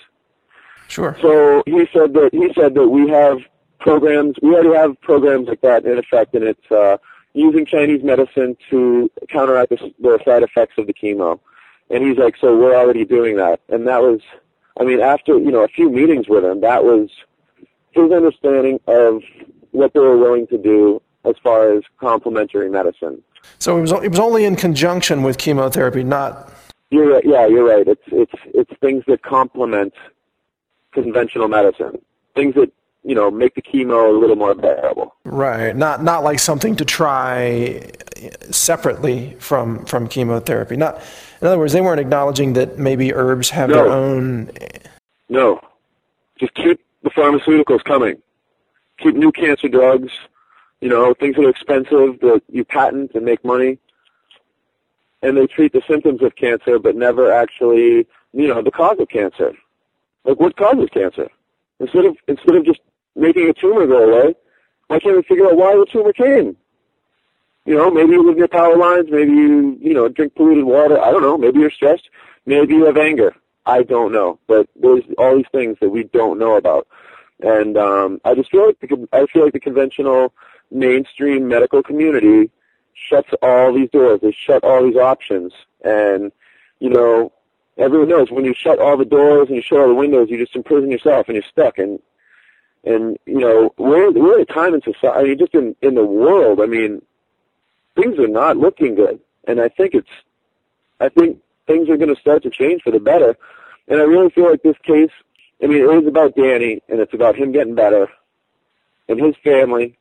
Sure. 0.88 1.16
So 1.22 1.62
he 1.66 1.86
said 1.92 2.12
that 2.14 2.30
he 2.32 2.52
said 2.54 2.74
that 2.74 2.88
we 2.88 3.08
have 3.08 3.38
programs. 3.78 4.36
We 4.42 4.54
already 4.54 4.74
have 4.74 5.00
programs 5.00 5.48
like 5.48 5.60
that 5.62 5.84
in 5.84 5.98
effect, 5.98 6.34
and 6.34 6.44
it's 6.44 6.70
uh, 6.70 6.98
using 7.34 7.64
Chinese 7.64 8.02
medicine 8.02 8.56
to 8.70 9.10
counteract 9.28 9.70
the, 9.70 9.92
the 10.00 10.20
side 10.24 10.42
effects 10.42 10.74
of 10.78 10.86
the 10.86 10.94
chemo. 10.94 11.40
And 11.90 12.04
he's 12.04 12.16
like, 12.16 12.36
so 12.40 12.56
we're 12.56 12.74
already 12.74 13.04
doing 13.04 13.36
that. 13.36 13.60
And 13.68 13.86
that 13.86 14.02
was, 14.02 14.20
I 14.78 14.84
mean, 14.84 15.00
after 15.00 15.38
you 15.38 15.50
know 15.50 15.64
a 15.64 15.68
few 15.68 15.90
meetings 15.90 16.28
with 16.28 16.44
him, 16.44 16.60
that 16.60 16.84
was 16.84 17.10
his 17.92 18.10
understanding 18.10 18.80
of 18.86 19.22
what 19.70 19.92
they 19.94 20.00
were 20.00 20.18
willing 20.18 20.46
to 20.48 20.58
do 20.58 21.00
as 21.24 21.34
far 21.42 21.72
as 21.72 21.82
complementary 21.98 22.68
medicine. 22.68 23.22
So 23.58 23.78
it 23.78 23.80
was 23.80 23.92
it 23.92 24.10
was 24.10 24.18
only 24.18 24.44
in 24.44 24.56
conjunction 24.56 25.22
with 25.22 25.38
chemotherapy, 25.38 26.04
not 26.04 26.52
you're 26.92 27.14
right. 27.14 27.24
Yeah, 27.24 27.46
you're 27.46 27.64
right. 27.64 27.88
It's 27.88 28.02
it's 28.08 28.34
it's 28.54 28.70
things 28.80 29.02
that 29.06 29.22
complement 29.22 29.94
conventional 30.92 31.48
medicine. 31.48 31.98
Things 32.34 32.54
that 32.54 32.70
you 33.02 33.14
know 33.14 33.30
make 33.30 33.54
the 33.54 33.62
chemo 33.62 34.14
a 34.14 34.18
little 34.18 34.36
more 34.36 34.54
bearable. 34.54 35.14
Right. 35.24 35.74
Not 35.74 36.02
not 36.02 36.22
like 36.22 36.38
something 36.38 36.76
to 36.76 36.84
try 36.84 37.90
separately 38.50 39.34
from 39.38 39.86
from 39.86 40.06
chemotherapy. 40.06 40.76
Not 40.76 41.02
in 41.40 41.46
other 41.46 41.58
words, 41.58 41.72
they 41.72 41.80
weren't 41.80 41.98
acknowledging 41.98 42.52
that 42.52 42.78
maybe 42.78 43.14
herbs 43.14 43.48
have 43.50 43.70
no. 43.70 43.74
their 43.74 43.88
own. 43.88 44.50
No. 45.30 45.62
Just 46.38 46.52
keep 46.54 46.78
the 47.02 47.10
pharmaceuticals 47.10 47.84
coming. 47.84 48.22
Keep 48.98 49.16
new 49.16 49.32
cancer 49.32 49.68
drugs. 49.68 50.12
You 50.80 50.88
know, 50.88 51.14
things 51.14 51.36
that 51.36 51.44
are 51.44 51.50
expensive 51.50 52.20
that 52.20 52.42
you 52.48 52.64
patent 52.64 53.12
and 53.14 53.24
make 53.24 53.44
money 53.44 53.78
and 55.22 55.36
they 55.36 55.46
treat 55.46 55.72
the 55.72 55.82
symptoms 55.88 56.22
of 56.22 56.34
cancer, 56.34 56.78
but 56.78 56.96
never 56.96 57.32
actually, 57.32 58.06
you 58.32 58.48
know, 58.48 58.60
the 58.60 58.70
cause 58.70 58.98
of 58.98 59.08
cancer. 59.08 59.52
Like, 60.24 60.38
what 60.38 60.56
causes 60.56 60.88
cancer? 60.92 61.28
Instead 61.80 62.04
of 62.04 62.16
instead 62.28 62.56
of 62.56 62.64
just 62.64 62.80
making 63.16 63.48
a 63.48 63.52
tumor 63.52 63.86
go 63.86 64.10
away, 64.10 64.34
why 64.88 64.98
can't 64.98 65.16
we 65.16 65.22
figure 65.22 65.46
out 65.46 65.56
why 65.56 65.74
the 65.74 65.86
tumor 65.90 66.12
came? 66.12 66.56
You 67.64 67.76
know, 67.76 67.90
maybe 67.90 68.12
you 68.12 68.26
live 68.26 68.36
near 68.36 68.48
power 68.48 68.76
lines, 68.76 69.06
maybe 69.10 69.30
you, 69.30 69.78
you 69.80 69.94
know, 69.94 70.08
drink 70.08 70.34
polluted 70.34 70.64
water. 70.64 71.00
I 71.00 71.12
don't 71.12 71.22
know. 71.22 71.38
Maybe 71.38 71.60
you're 71.60 71.70
stressed. 71.70 72.08
Maybe 72.44 72.74
you 72.74 72.84
have 72.86 72.96
anger. 72.96 73.36
I 73.66 73.82
don't 73.82 74.12
know. 74.12 74.38
But 74.46 74.68
there's 74.76 75.04
all 75.18 75.36
these 75.36 75.46
things 75.52 75.76
that 75.80 75.90
we 75.90 76.04
don't 76.04 76.38
know 76.38 76.56
about. 76.56 76.86
And 77.40 77.76
um, 77.76 78.20
I 78.24 78.34
just 78.34 78.50
feel 78.50 78.66
like 78.66 78.80
the, 78.80 79.08
I 79.12 79.26
feel 79.26 79.44
like 79.44 79.52
the 79.52 79.60
conventional 79.60 80.32
mainstream 80.70 81.48
medical 81.48 81.82
community 81.82 82.50
shuts 82.94 83.30
all 83.42 83.72
these 83.72 83.90
doors. 83.90 84.20
They 84.20 84.32
shut 84.32 84.64
all 84.64 84.84
these 84.84 84.96
options. 84.96 85.52
And, 85.84 86.32
you 86.78 86.90
know, 86.90 87.32
everyone 87.76 88.08
knows 88.08 88.30
when 88.30 88.44
you 88.44 88.54
shut 88.54 88.78
all 88.78 88.96
the 88.96 89.04
doors 89.04 89.48
and 89.48 89.56
you 89.56 89.62
shut 89.62 89.80
all 89.80 89.88
the 89.88 89.94
windows, 89.94 90.28
you 90.30 90.38
just 90.38 90.56
imprison 90.56 90.90
yourself 90.90 91.28
and 91.28 91.34
you're 91.34 91.44
stuck. 91.44 91.78
And, 91.78 92.00
and, 92.84 93.18
you 93.26 93.38
know, 93.38 93.74
we're, 93.76 94.10
we're 94.10 94.40
at 94.40 94.50
a 94.50 94.52
time 94.52 94.74
in 94.74 94.82
society, 94.82 95.18
I 95.18 95.22
mean, 95.22 95.38
just 95.38 95.54
in, 95.54 95.76
in 95.82 95.94
the 95.94 96.04
world, 96.04 96.60
I 96.60 96.66
mean, 96.66 97.02
things 97.94 98.18
are 98.18 98.28
not 98.28 98.56
looking 98.56 98.94
good. 98.94 99.20
And 99.44 99.60
I 99.60 99.68
think 99.68 99.94
it's, 99.94 100.10
I 101.00 101.08
think 101.08 101.38
things 101.66 101.88
are 101.88 101.96
going 101.96 102.14
to 102.14 102.20
start 102.20 102.42
to 102.42 102.50
change 102.50 102.82
for 102.82 102.90
the 102.90 103.00
better. 103.00 103.36
And 103.88 104.00
I 104.00 104.04
really 104.04 104.30
feel 104.30 104.50
like 104.50 104.62
this 104.62 104.76
case, 104.82 105.10
I 105.62 105.66
mean, 105.66 105.82
it 105.82 106.02
is 106.02 106.06
about 106.06 106.34
Danny 106.36 106.82
and 106.88 107.00
it's 107.00 107.14
about 107.14 107.36
him 107.36 107.52
getting 107.52 107.74
better 107.74 108.08
and 109.08 109.20
his 109.20 109.34
family 109.42 109.98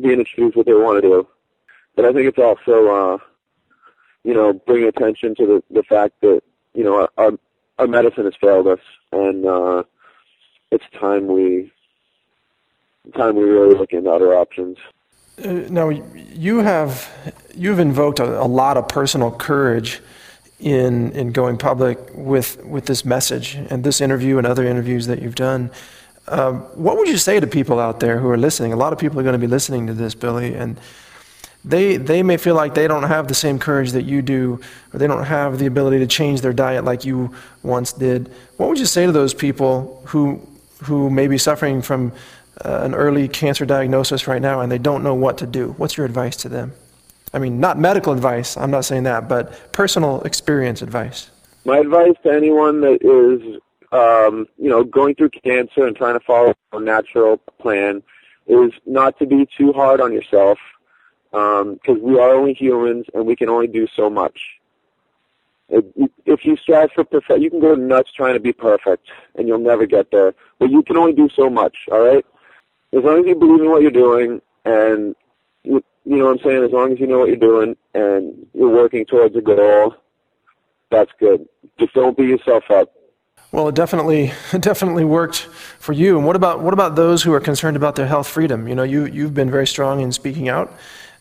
being 0.00 0.14
able 0.14 0.24
to 0.24 0.30
choose 0.36 0.54
what 0.54 0.66
they 0.66 0.72
want 0.72 1.02
to 1.02 1.08
do. 1.08 1.28
But 1.94 2.06
I 2.06 2.12
think 2.12 2.26
it's 2.26 2.38
also, 2.38 2.88
uh, 2.88 3.18
you 4.24 4.34
know, 4.34 4.52
bringing 4.52 4.88
attention 4.88 5.34
to 5.36 5.46
the 5.46 5.62
the 5.70 5.82
fact 5.82 6.20
that 6.22 6.42
you 6.74 6.84
know 6.84 7.08
our 7.18 7.32
our 7.78 7.86
medicine 7.86 8.24
has 8.24 8.34
failed 8.40 8.66
us, 8.66 8.80
and 9.12 9.44
uh, 9.44 9.82
it's 10.70 10.84
time 10.98 11.26
we 11.26 11.70
time 13.14 13.36
we 13.36 13.44
really 13.44 13.74
look 13.74 13.92
into 13.92 14.10
other 14.10 14.34
options. 14.34 14.78
Uh, 15.44 15.48
now 15.68 15.88
you 15.88 16.58
have 16.58 17.10
you've 17.54 17.78
invoked 17.78 18.20
a, 18.20 18.40
a, 18.40 18.46
lot 18.46 18.76
of 18.76 18.88
personal 18.88 19.30
courage 19.30 20.00
in 20.62 21.10
in 21.12 21.32
going 21.32 21.58
public 21.58 21.98
with 22.14 22.64
with 22.64 22.86
this 22.86 23.04
message 23.04 23.56
and 23.68 23.82
this 23.82 24.00
interview 24.00 24.38
and 24.38 24.46
other 24.46 24.64
interviews 24.64 25.06
that 25.08 25.20
you've 25.20 25.34
done. 25.34 25.70
Um, 26.28 26.60
what 26.76 26.96
would 26.96 27.08
you 27.08 27.18
say 27.18 27.40
to 27.40 27.46
people 27.48 27.80
out 27.80 27.98
there 27.98 28.20
who 28.20 28.30
are 28.30 28.38
listening? 28.38 28.72
A 28.72 28.76
lot 28.76 28.92
of 28.92 28.98
people 28.98 29.18
are 29.18 29.24
going 29.24 29.32
to 29.32 29.40
be 29.40 29.48
listening 29.48 29.88
to 29.88 29.92
this, 29.92 30.14
Billy, 30.14 30.54
and 30.54 30.78
they 31.64 31.96
they 31.96 32.22
may 32.22 32.36
feel 32.36 32.54
like 32.54 32.74
they 32.74 32.86
don't 32.86 33.02
have 33.02 33.26
the 33.26 33.34
same 33.34 33.58
courage 33.58 33.90
that 33.92 34.04
you 34.04 34.22
do, 34.22 34.60
or 34.92 35.00
they 35.00 35.08
don't 35.08 35.24
have 35.24 35.58
the 35.58 35.66
ability 35.66 35.98
to 35.98 36.06
change 36.06 36.40
their 36.40 36.52
diet 36.52 36.84
like 36.84 37.04
you 37.04 37.34
once 37.64 37.92
did. 37.92 38.30
What 38.56 38.68
would 38.68 38.78
you 38.78 38.86
say 38.86 39.04
to 39.04 39.12
those 39.12 39.34
people 39.34 40.00
who 40.06 40.40
who 40.84 41.10
may 41.10 41.26
be 41.26 41.38
suffering 41.38 41.82
from 41.82 42.12
uh, 42.64 42.80
an 42.82 42.94
early 42.94 43.26
cancer 43.26 43.66
diagnosis 43.66 44.28
right 44.28 44.42
now 44.42 44.60
and 44.60 44.70
they 44.70 44.78
don't 44.78 45.02
know 45.02 45.14
what 45.14 45.38
to 45.38 45.46
do? 45.46 45.72
What's 45.76 45.96
your 45.96 46.06
advice 46.06 46.36
to 46.36 46.48
them? 46.48 46.72
I 47.34 47.38
mean, 47.38 47.60
not 47.60 47.78
medical 47.78 48.12
advice. 48.12 48.56
I'm 48.56 48.70
not 48.70 48.84
saying 48.84 49.04
that, 49.04 49.28
but 49.28 49.72
personal 49.72 50.20
experience 50.22 50.82
advice. 50.82 51.30
My 51.64 51.78
advice 51.78 52.14
to 52.24 52.30
anyone 52.30 52.80
that 52.82 52.98
is, 53.02 53.60
um, 53.92 54.46
you 54.58 54.68
know, 54.68 54.84
going 54.84 55.14
through 55.14 55.30
cancer 55.30 55.86
and 55.86 55.96
trying 55.96 56.18
to 56.18 56.24
follow 56.24 56.54
a 56.72 56.80
natural 56.80 57.38
plan 57.58 58.02
is 58.46 58.72
not 58.86 59.18
to 59.20 59.26
be 59.26 59.48
too 59.56 59.72
hard 59.72 60.00
on 60.00 60.12
yourself 60.12 60.58
because 61.30 61.78
um, 61.88 62.02
we 62.02 62.18
are 62.18 62.34
only 62.34 62.52
humans 62.52 63.06
and 63.14 63.26
we 63.26 63.34
can 63.34 63.48
only 63.48 63.66
do 63.66 63.86
so 63.96 64.10
much. 64.10 64.38
If 66.26 66.44
you 66.44 66.56
strive 66.58 66.90
for 66.92 67.04
perfect, 67.04 67.40
you 67.40 67.48
can 67.48 67.60
go 67.60 67.74
nuts 67.74 68.12
trying 68.12 68.34
to 68.34 68.40
be 68.40 68.52
perfect, 68.52 69.08
and 69.36 69.48
you'll 69.48 69.58
never 69.58 69.86
get 69.86 70.10
there. 70.10 70.34
But 70.58 70.70
you 70.70 70.82
can 70.82 70.98
only 70.98 71.14
do 71.14 71.30
so 71.34 71.48
much. 71.48 71.76
All 71.90 72.00
right. 72.00 72.26
As 72.92 73.02
long 73.02 73.20
as 73.20 73.26
you 73.26 73.34
believe 73.34 73.62
in 73.62 73.70
what 73.70 73.80
you're 73.80 73.90
doing, 73.90 74.42
and 74.66 75.16
you 76.04 76.16
know 76.16 76.26
what 76.26 76.40
I'm 76.40 76.44
saying. 76.44 76.64
As 76.64 76.70
long 76.70 76.92
as 76.92 77.00
you 77.00 77.06
know 77.06 77.18
what 77.18 77.28
you're 77.28 77.36
doing 77.36 77.76
and 77.94 78.46
you're 78.54 78.68
working 78.68 79.04
towards 79.04 79.36
a 79.36 79.40
goal, 79.40 79.94
that's 80.90 81.10
good. 81.18 81.46
Just 81.78 81.94
don't 81.94 82.16
beat 82.16 82.28
yourself 82.28 82.64
up. 82.70 82.92
Well, 83.52 83.68
it 83.68 83.74
definitely 83.74 84.32
it 84.52 84.62
definitely 84.62 85.04
worked 85.04 85.40
for 85.78 85.92
you. 85.92 86.16
And 86.16 86.26
what 86.26 86.36
about 86.36 86.60
what 86.60 86.74
about 86.74 86.96
those 86.96 87.22
who 87.22 87.32
are 87.32 87.40
concerned 87.40 87.76
about 87.76 87.96
their 87.96 88.06
health 88.06 88.28
freedom? 88.28 88.66
You 88.66 88.74
know, 88.74 88.82
you 88.82 89.06
you've 89.06 89.34
been 89.34 89.50
very 89.50 89.66
strong 89.66 90.00
in 90.00 90.12
speaking 90.12 90.48
out 90.48 90.72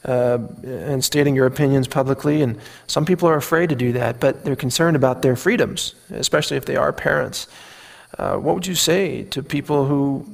uh, 0.05 0.39
and 0.63 1.03
stating 1.03 1.35
your 1.35 1.45
opinions 1.45 1.87
publicly, 1.87 2.41
and 2.41 2.57
some 2.87 3.05
people 3.05 3.27
are 3.27 3.35
afraid 3.35 3.69
to 3.69 3.75
do 3.75 3.91
that, 3.93 4.19
but 4.19 4.43
they're 4.45 4.55
concerned 4.55 4.95
about 4.95 5.21
their 5.21 5.35
freedoms, 5.35 5.93
especially 6.09 6.57
if 6.57 6.65
they 6.65 6.75
are 6.75 6.91
parents. 6.91 7.47
Uh, 8.17 8.35
what 8.37 8.55
would 8.55 8.67
you 8.67 8.75
say 8.75 9.23
to 9.23 9.43
people 9.43 9.85
who 9.85 10.25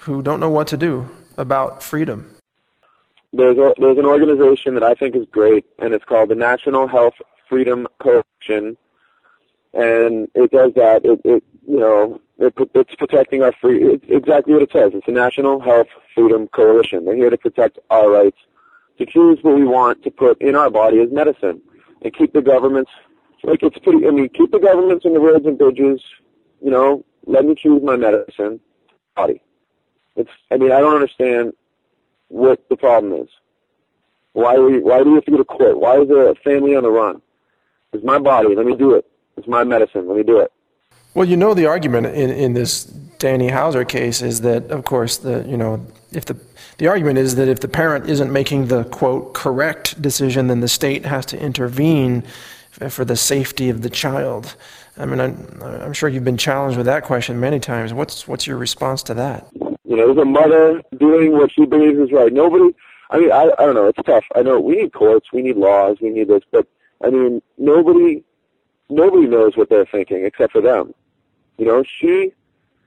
who 0.00 0.22
don't 0.22 0.40
know 0.40 0.50
what 0.50 0.66
to 0.68 0.76
do 0.76 1.08
about 1.38 1.82
freedom? 1.82 2.33
There's 3.36 3.58
a, 3.58 3.74
there's 3.78 3.98
an 3.98 4.06
organization 4.06 4.74
that 4.74 4.82
I 4.82 4.94
think 4.94 5.16
is 5.16 5.26
great, 5.30 5.64
and 5.78 5.92
it's 5.92 6.04
called 6.04 6.28
the 6.28 6.34
National 6.34 6.86
Health 6.86 7.14
Freedom 7.48 7.86
Coalition 8.00 8.76
and 9.74 10.28
it 10.34 10.50
does 10.52 10.72
that. 10.74 11.04
It, 11.04 11.20
it 11.24 11.44
you 11.66 11.78
know, 11.78 12.20
it, 12.38 12.54
it's 12.74 12.94
protecting 12.94 13.42
our 13.42 13.52
free. 13.60 13.82
It's 13.82 14.04
exactly 14.08 14.54
what 14.54 14.62
it 14.62 14.72
says. 14.72 14.92
It's 14.94 15.08
a 15.08 15.12
National 15.12 15.60
Health 15.60 15.88
Freedom 16.14 16.46
Coalition. 16.48 17.04
They're 17.04 17.16
here 17.16 17.30
to 17.30 17.38
protect 17.38 17.78
our 17.90 18.10
rights 18.10 18.38
to 18.98 19.06
choose 19.06 19.38
what 19.42 19.56
we 19.56 19.64
want 19.64 20.04
to 20.04 20.10
put 20.10 20.40
in 20.40 20.54
our 20.54 20.70
body 20.70 21.00
as 21.00 21.10
medicine, 21.10 21.60
and 22.02 22.14
keep 22.14 22.32
the 22.32 22.42
governments 22.42 22.90
like 23.42 23.62
it's 23.62 23.78
pretty. 23.80 24.06
I 24.06 24.10
mean, 24.10 24.28
keep 24.28 24.52
the 24.52 24.60
governments 24.60 25.04
and 25.04 25.14
the 25.14 25.20
roads 25.20 25.44
and 25.44 25.58
bridges. 25.58 26.00
You 26.62 26.70
know, 26.70 27.04
let 27.26 27.44
me 27.44 27.54
choose 27.54 27.82
my 27.82 27.96
medicine 27.96 28.60
body. 29.16 29.42
It's. 30.16 30.30
I 30.50 30.56
mean, 30.56 30.70
I 30.70 30.80
don't 30.80 30.94
understand 30.94 31.52
what 32.28 32.68
the 32.68 32.76
problem 32.76 33.12
is. 33.12 33.28
Why 34.32 34.58
we, 34.58 34.80
Why 34.80 35.02
do 35.02 35.10
we 35.10 35.14
have 35.14 35.24
to 35.26 35.30
go 35.30 35.36
to 35.38 35.44
court? 35.44 35.78
Why 35.78 36.00
is 36.00 36.08
there 36.08 36.28
a 36.28 36.34
family 36.36 36.74
on 36.74 36.82
the 36.82 36.90
run? 36.90 37.22
It's 37.92 38.04
my 38.04 38.18
body. 38.18 38.54
Let 38.54 38.66
me 38.66 38.76
do 38.76 38.94
it. 38.94 39.06
It's 39.36 39.46
my 39.46 39.64
medicine. 39.64 40.08
Let 40.08 40.16
me 40.16 40.24
do 40.24 40.40
it. 40.40 40.52
Well, 41.14 41.28
you 41.28 41.36
know 41.36 41.54
the 41.54 41.66
argument 41.66 42.06
in, 42.06 42.30
in 42.30 42.54
this 42.54 42.84
Danny 42.84 43.48
Hauser 43.48 43.84
case 43.84 44.20
is 44.20 44.40
that, 44.40 44.70
of 44.70 44.84
course, 44.84 45.18
the 45.18 45.44
you 45.48 45.56
know 45.56 45.86
if 46.12 46.24
the 46.24 46.36
the 46.78 46.88
argument 46.88 47.18
is 47.18 47.36
that 47.36 47.46
if 47.46 47.60
the 47.60 47.68
parent 47.68 48.10
isn't 48.10 48.32
making 48.32 48.66
the 48.66 48.84
quote 48.84 49.32
correct 49.32 50.02
decision, 50.02 50.48
then 50.48 50.60
the 50.60 50.68
state 50.68 51.06
has 51.06 51.24
to 51.26 51.38
intervene 51.38 52.24
for 52.88 53.04
the 53.04 53.16
safety 53.16 53.70
of 53.70 53.82
the 53.82 53.90
child. 53.90 54.56
I 54.96 55.06
mean, 55.06 55.20
I'm, 55.20 55.62
I'm 55.62 55.92
sure 55.92 56.08
you've 56.08 56.24
been 56.24 56.36
challenged 56.36 56.76
with 56.76 56.86
that 56.86 57.04
question 57.04 57.38
many 57.38 57.60
times. 57.60 57.92
What's 57.92 58.26
what's 58.26 58.46
your 58.46 58.56
response 58.56 59.02
to 59.04 59.14
that? 59.14 59.46
You 59.94 60.00
know, 60.00 60.10
as 60.10 60.18
a 60.18 60.24
mother 60.24 60.82
doing 60.96 61.30
what 61.30 61.52
she 61.52 61.66
believes 61.66 62.00
is 62.00 62.10
right. 62.10 62.32
Nobody. 62.32 62.74
I 63.10 63.18
mean, 63.18 63.30
I 63.30 63.52
I 63.56 63.64
don't 63.64 63.76
know. 63.76 63.86
It's 63.86 64.02
tough. 64.04 64.24
I 64.34 64.42
know 64.42 64.58
we 64.58 64.74
need 64.74 64.92
courts, 64.92 65.32
we 65.32 65.40
need 65.40 65.56
laws, 65.56 65.98
we 66.00 66.10
need 66.10 66.26
this, 66.26 66.42
but 66.50 66.66
I 67.04 67.10
mean, 67.10 67.40
nobody 67.58 68.24
nobody 68.90 69.28
knows 69.28 69.56
what 69.56 69.70
they're 69.70 69.86
thinking 69.86 70.24
except 70.24 70.52
for 70.52 70.60
them. 70.60 70.94
You 71.58 71.66
know, 71.66 71.84
she 71.84 72.32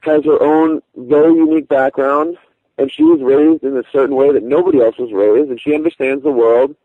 has 0.01 0.25
her 0.25 0.41
own 0.43 0.81
very 0.97 1.33
unique 1.33 1.69
background, 1.69 2.37
and 2.77 2.91
she 2.91 3.03
was 3.03 3.21
raised 3.21 3.63
in 3.63 3.77
a 3.77 3.83
certain 3.89 4.17
way 4.17 4.33
that 4.33 4.43
nobody 4.43 4.81
else 4.81 4.97
was 4.97 5.13
raised, 5.13 5.49
and 5.49 5.61
she 5.61 5.73
understands 5.73 6.23
the 6.23 6.31
world 6.31 6.75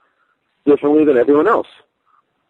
differently 0.67 1.05
than 1.05 1.17
everyone 1.17 1.49
else. 1.49 1.69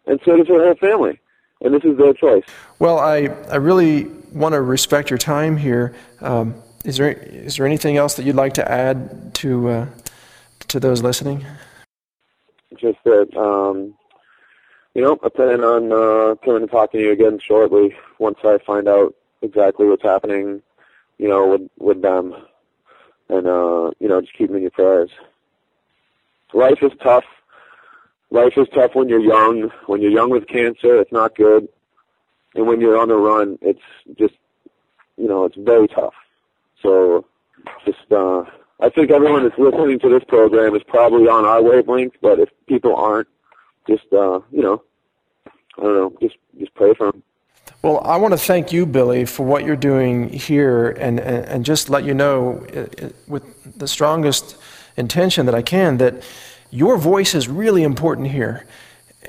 And 0.05 0.19
so 0.23 0.37
does 0.37 0.47
her 0.47 0.63
whole 0.63 0.75
family. 0.75 1.19
And 1.61 1.73
this 1.73 1.83
is 1.83 1.97
their 1.97 2.13
choice. 2.13 2.43
Well, 2.77 2.99
I, 2.99 3.29
I 3.49 3.55
really 3.55 4.03
want 4.31 4.53
to 4.53 4.61
respect 4.61 5.09
your 5.09 5.17
time 5.17 5.57
here. 5.57 5.95
Um, 6.21 6.53
is 6.83 6.97
there 6.97 7.11
is 7.11 7.57
there 7.57 7.65
anything 7.65 7.97
else 7.97 8.15
that 8.15 8.25
you'd 8.25 8.35
like 8.35 8.53
to 8.53 8.71
add 8.71 9.33
to 9.35 9.69
uh, 9.69 9.87
to 10.67 10.79
those 10.79 11.01
listening? 11.01 11.45
Just 12.75 12.97
that 13.05 13.35
um, 13.37 13.93
you 14.93 15.01
know, 15.01 15.17
I 15.23 15.29
plan 15.29 15.63
on 15.63 15.91
uh, 15.91 16.35
coming 16.43 16.63
and 16.63 16.71
talking 16.71 16.99
to 16.99 17.05
you 17.05 17.11
again 17.11 17.39
shortly 17.39 17.95
once 18.19 18.37
I 18.43 18.59
find 18.59 18.87
out 18.87 19.15
exactly 19.41 19.87
what's 19.87 20.03
happening, 20.03 20.61
you 21.17 21.27
know, 21.27 21.47
with 21.47 21.69
with 21.79 22.01
them, 22.01 22.35
and 23.29 23.47
uh, 23.47 23.91
you 23.99 24.07
know, 24.07 24.21
just 24.21 24.37
keep 24.37 24.49
me 24.49 24.57
in 24.57 24.61
your 24.63 24.71
prayers. 24.71 25.09
Life 26.53 26.83
is 26.83 26.91
tough. 27.01 27.25
Life 28.29 28.57
is 28.57 28.67
tough 28.73 28.93
when 28.93 29.09
you're 29.09 29.19
young. 29.19 29.71
When 29.87 30.01
you're 30.01 30.11
young 30.11 30.29
with 30.29 30.47
cancer, 30.47 30.99
it's 30.99 31.11
not 31.11 31.35
good, 31.35 31.67
and 32.55 32.67
when 32.67 32.81
you're 32.81 32.97
on 32.97 33.07
the 33.07 33.15
run, 33.15 33.57
it's 33.61 33.81
just, 34.17 34.35
you 35.17 35.27
know, 35.27 35.45
it's 35.45 35.55
very 35.55 35.87
tough. 35.87 36.13
So, 36.83 37.25
just, 37.85 38.11
uh, 38.11 38.43
I 38.79 38.89
think 38.89 39.09
everyone 39.09 39.43
that's 39.43 39.57
listening 39.57 39.99
to 39.99 40.09
this 40.09 40.23
program 40.25 40.75
is 40.75 40.83
probably 40.83 41.27
on 41.27 41.45
our 41.45 41.61
wavelength, 41.63 42.15
but 42.21 42.39
if 42.39 42.49
people 42.67 42.95
aren't, 42.95 43.27
just 43.87 44.11
uh, 44.13 44.41
you 44.51 44.61
know, 44.61 44.83
I 45.77 45.81
don't 45.81 45.95
know, 45.95 46.13
just 46.21 46.35
just 46.59 46.73
pray 46.75 46.93
for 46.93 47.11
them. 47.11 47.23
Well, 47.81 48.01
I 48.05 48.17
want 48.17 48.33
to 48.33 48.37
thank 48.37 48.71
you, 48.71 48.85
Billy, 48.85 49.25
for 49.25 49.45
what 49.45 49.65
you're 49.65 49.75
doing 49.75 50.29
here, 50.29 50.91
and 50.91 51.19
and, 51.19 51.45
and 51.45 51.65
just 51.65 51.89
let 51.89 52.03
you 52.03 52.13
know, 52.13 52.65
uh, 52.75 53.05
uh, 53.05 53.09
with 53.27 53.77
the 53.77 53.87
strongest 53.87 54.57
intention 54.97 55.45
that 55.45 55.55
I 55.55 55.61
can, 55.61 55.97
that 55.97 56.23
your 56.69 56.97
voice 56.97 57.33
is 57.35 57.47
really 57.47 57.83
important 57.83 58.27
here, 58.29 58.65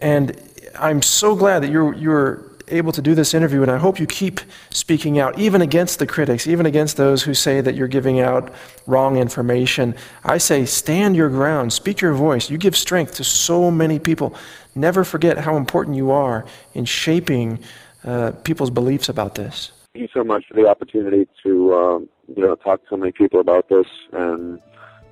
and 0.00 0.36
I'm 0.78 1.02
so 1.02 1.36
glad 1.36 1.62
that 1.62 1.70
you're 1.70 1.94
you're 1.94 2.53
able 2.68 2.92
to 2.92 3.02
do 3.02 3.14
this 3.14 3.34
interview, 3.34 3.62
and 3.62 3.70
I 3.70 3.78
hope 3.78 4.00
you 4.00 4.06
keep 4.06 4.40
speaking 4.70 5.18
out, 5.18 5.38
even 5.38 5.62
against 5.62 5.98
the 5.98 6.06
critics, 6.06 6.46
even 6.46 6.66
against 6.66 6.96
those 6.96 7.22
who 7.22 7.34
say 7.34 7.60
that 7.60 7.74
you're 7.74 7.88
giving 7.88 8.20
out 8.20 8.52
wrong 8.86 9.16
information. 9.16 9.94
I 10.24 10.38
say, 10.38 10.64
stand 10.64 11.16
your 11.16 11.28
ground, 11.28 11.72
speak 11.72 12.00
your 12.00 12.14
voice. 12.14 12.50
You 12.50 12.58
give 12.58 12.76
strength 12.76 13.14
to 13.16 13.24
so 13.24 13.70
many 13.70 13.98
people. 13.98 14.34
Never 14.74 15.04
forget 15.04 15.38
how 15.38 15.56
important 15.56 15.96
you 15.96 16.10
are 16.10 16.44
in 16.74 16.84
shaping 16.84 17.58
uh, 18.04 18.32
people's 18.42 18.70
beliefs 18.70 19.08
about 19.08 19.34
this. 19.34 19.72
Thank 19.92 20.02
you 20.02 20.08
so 20.12 20.24
much 20.24 20.46
for 20.48 20.54
the 20.54 20.66
opportunity 20.68 21.28
to, 21.44 21.74
um, 21.74 22.08
you 22.34 22.42
know, 22.42 22.54
talk 22.56 22.82
to 22.82 22.88
so 22.90 22.96
many 22.96 23.12
people 23.12 23.40
about 23.40 23.68
this, 23.68 23.86
and 24.12 24.60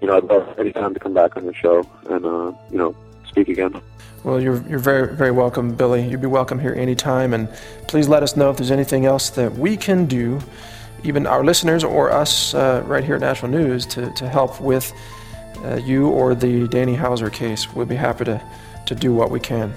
you 0.00 0.08
know, 0.08 0.16
I'd 0.16 0.24
love 0.24 0.58
any 0.58 0.72
time 0.72 0.94
to 0.94 1.00
come 1.00 1.14
back 1.14 1.36
on 1.36 1.46
the 1.46 1.54
show 1.54 1.88
and, 2.10 2.26
uh, 2.26 2.52
you 2.72 2.76
know, 2.76 2.92
speak 3.32 3.48
again. 3.48 3.80
Well, 4.24 4.40
you're, 4.40 4.62
you're 4.68 4.78
very, 4.78 5.16
very 5.16 5.32
welcome, 5.32 5.74
Billy. 5.74 6.06
You'd 6.06 6.20
be 6.20 6.28
welcome 6.28 6.58
here 6.58 6.74
anytime. 6.74 7.34
And 7.34 7.48
please 7.88 8.08
let 8.08 8.22
us 8.22 8.36
know 8.36 8.50
if 8.50 8.56
there's 8.56 8.70
anything 8.70 9.04
else 9.04 9.30
that 9.30 9.52
we 9.52 9.76
can 9.76 10.06
do, 10.06 10.40
even 11.02 11.26
our 11.26 11.44
listeners 11.44 11.82
or 11.82 12.12
us 12.12 12.54
uh, 12.54 12.82
right 12.86 13.02
here 13.02 13.16
at 13.16 13.20
Natural 13.20 13.50
News, 13.50 13.84
to, 13.86 14.12
to 14.14 14.28
help 14.28 14.60
with 14.60 14.92
uh, 15.64 15.76
you 15.76 16.08
or 16.08 16.34
the 16.34 16.68
Danny 16.68 16.94
Hauser 16.94 17.30
case. 17.30 17.72
We'll 17.74 17.86
be 17.86 17.96
happy 17.96 18.24
to, 18.26 18.40
to 18.86 18.94
do 18.94 19.12
what 19.12 19.30
we 19.30 19.40
can. 19.40 19.74